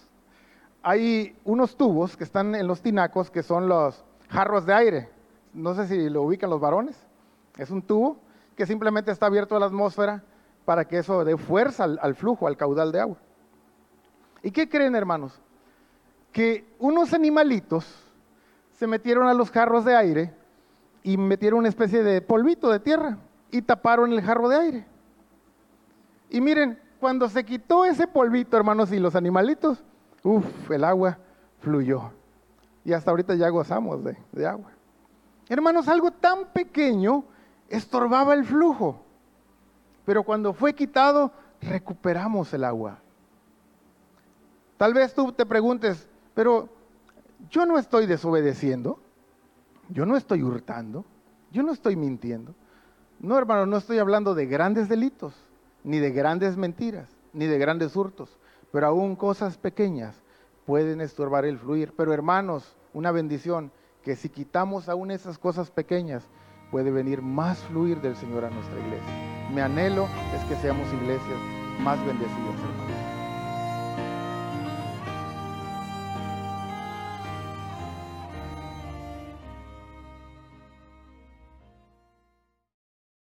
hay 0.82 1.36
unos 1.44 1.76
tubos 1.76 2.16
que 2.16 2.24
están 2.24 2.56
en 2.56 2.66
los 2.66 2.82
tinacos 2.82 3.30
que 3.30 3.44
son 3.44 3.68
los 3.68 4.04
jarros 4.30 4.66
de 4.66 4.74
aire. 4.74 5.08
No 5.54 5.74
sé 5.74 5.86
si 5.86 6.10
lo 6.10 6.22
ubican 6.22 6.50
los 6.50 6.60
varones. 6.60 7.06
Es 7.56 7.70
un 7.70 7.82
tubo 7.82 8.18
que 8.58 8.66
simplemente 8.66 9.12
está 9.12 9.26
abierto 9.26 9.54
a 9.54 9.60
la 9.60 9.66
atmósfera 9.66 10.24
para 10.64 10.84
que 10.84 10.98
eso 10.98 11.24
dé 11.24 11.36
fuerza 11.36 11.84
al, 11.84 12.16
flujo, 12.16 12.48
al 12.48 12.56
caudal 12.56 12.90
de 12.90 12.98
agua. 12.98 13.16
¿Y 14.42 14.50
qué 14.50 14.68
creen, 14.68 14.96
hermanos? 14.96 15.40
Que 16.32 16.66
unos 16.80 17.14
animalitos 17.14 17.86
se 18.72 18.88
metieron 18.88 19.28
a 19.28 19.34
los 19.34 19.52
jarros 19.52 19.84
de 19.84 19.94
aire 19.94 20.34
y 21.04 21.16
metieron 21.16 21.60
una 21.60 21.68
especie 21.68 22.02
de 22.02 22.20
polvito 22.20 22.68
de 22.68 22.80
tierra 22.80 23.18
y 23.52 23.62
taparon 23.62 24.12
el 24.12 24.22
jarro 24.22 24.48
de 24.48 24.56
aire. 24.56 24.86
Y 26.28 26.40
miren, 26.40 26.80
cuando 26.98 27.28
se 27.28 27.44
quitó 27.44 27.84
ese 27.84 28.08
polvito, 28.08 28.56
hermanos, 28.56 28.90
y 28.90 28.98
los 28.98 29.14
animalitos 29.14 29.84
Uf, 30.24 30.68
el 30.72 30.82
agua 30.82 31.16
fluyó. 31.60 32.10
Y 32.84 32.92
hasta 32.92 33.12
ahorita 33.12 33.36
ya 33.36 33.50
gozamos 33.50 34.00
de 34.32 34.46
agua. 34.48 34.72
Hermanos, 35.48 35.86
algo 35.86 36.10
tan 36.10 36.46
pequeño 36.46 37.22
estorbaba 37.68 38.34
el 38.34 38.44
flujo. 38.44 39.00
Pero 40.04 40.22
cuando 40.22 40.52
fue 40.52 40.74
quitado, 40.74 41.32
recuperamos 41.60 42.52
el 42.54 42.64
agua. 42.64 42.98
Tal 44.76 44.94
vez 44.94 45.14
tú 45.14 45.32
te 45.32 45.44
preguntes, 45.44 46.08
pero 46.34 46.68
yo 47.50 47.66
no 47.66 47.78
estoy 47.78 48.06
desobedeciendo, 48.06 49.00
yo 49.88 50.06
no 50.06 50.16
estoy 50.16 50.42
hurtando, 50.42 51.04
yo 51.50 51.62
no 51.62 51.72
estoy 51.72 51.96
mintiendo. 51.96 52.54
No, 53.20 53.36
hermano, 53.36 53.66
no 53.66 53.76
estoy 53.76 53.98
hablando 53.98 54.34
de 54.34 54.46
grandes 54.46 54.88
delitos, 54.88 55.34
ni 55.82 55.98
de 55.98 56.12
grandes 56.12 56.56
mentiras, 56.56 57.08
ni 57.32 57.46
de 57.46 57.58
grandes 57.58 57.96
hurtos 57.96 58.38
pero 58.72 58.86
aún 58.86 59.16
cosas 59.16 59.56
pequeñas 59.56 60.14
pueden 60.66 61.00
estorbar 61.00 61.44
el 61.44 61.58
fluir. 61.58 61.92
Pero 61.96 62.12
hermanos, 62.12 62.76
una 62.92 63.10
bendición, 63.10 63.72
que 64.02 64.16
si 64.16 64.28
quitamos 64.28 64.88
aún 64.88 65.10
esas 65.10 65.38
cosas 65.38 65.70
pequeñas, 65.70 66.24
puede 66.70 66.90
venir 66.90 67.22
más 67.22 67.58
fluir 67.64 68.00
del 68.00 68.16
Señor 68.16 68.44
a 68.44 68.50
nuestra 68.50 68.78
iglesia. 68.78 69.48
Mi 69.54 69.60
anhelo 69.60 70.08
es 70.36 70.44
que 70.44 70.56
seamos 70.56 70.86
iglesias 70.92 71.38
más 71.80 71.98
bendecidas. 72.04 72.77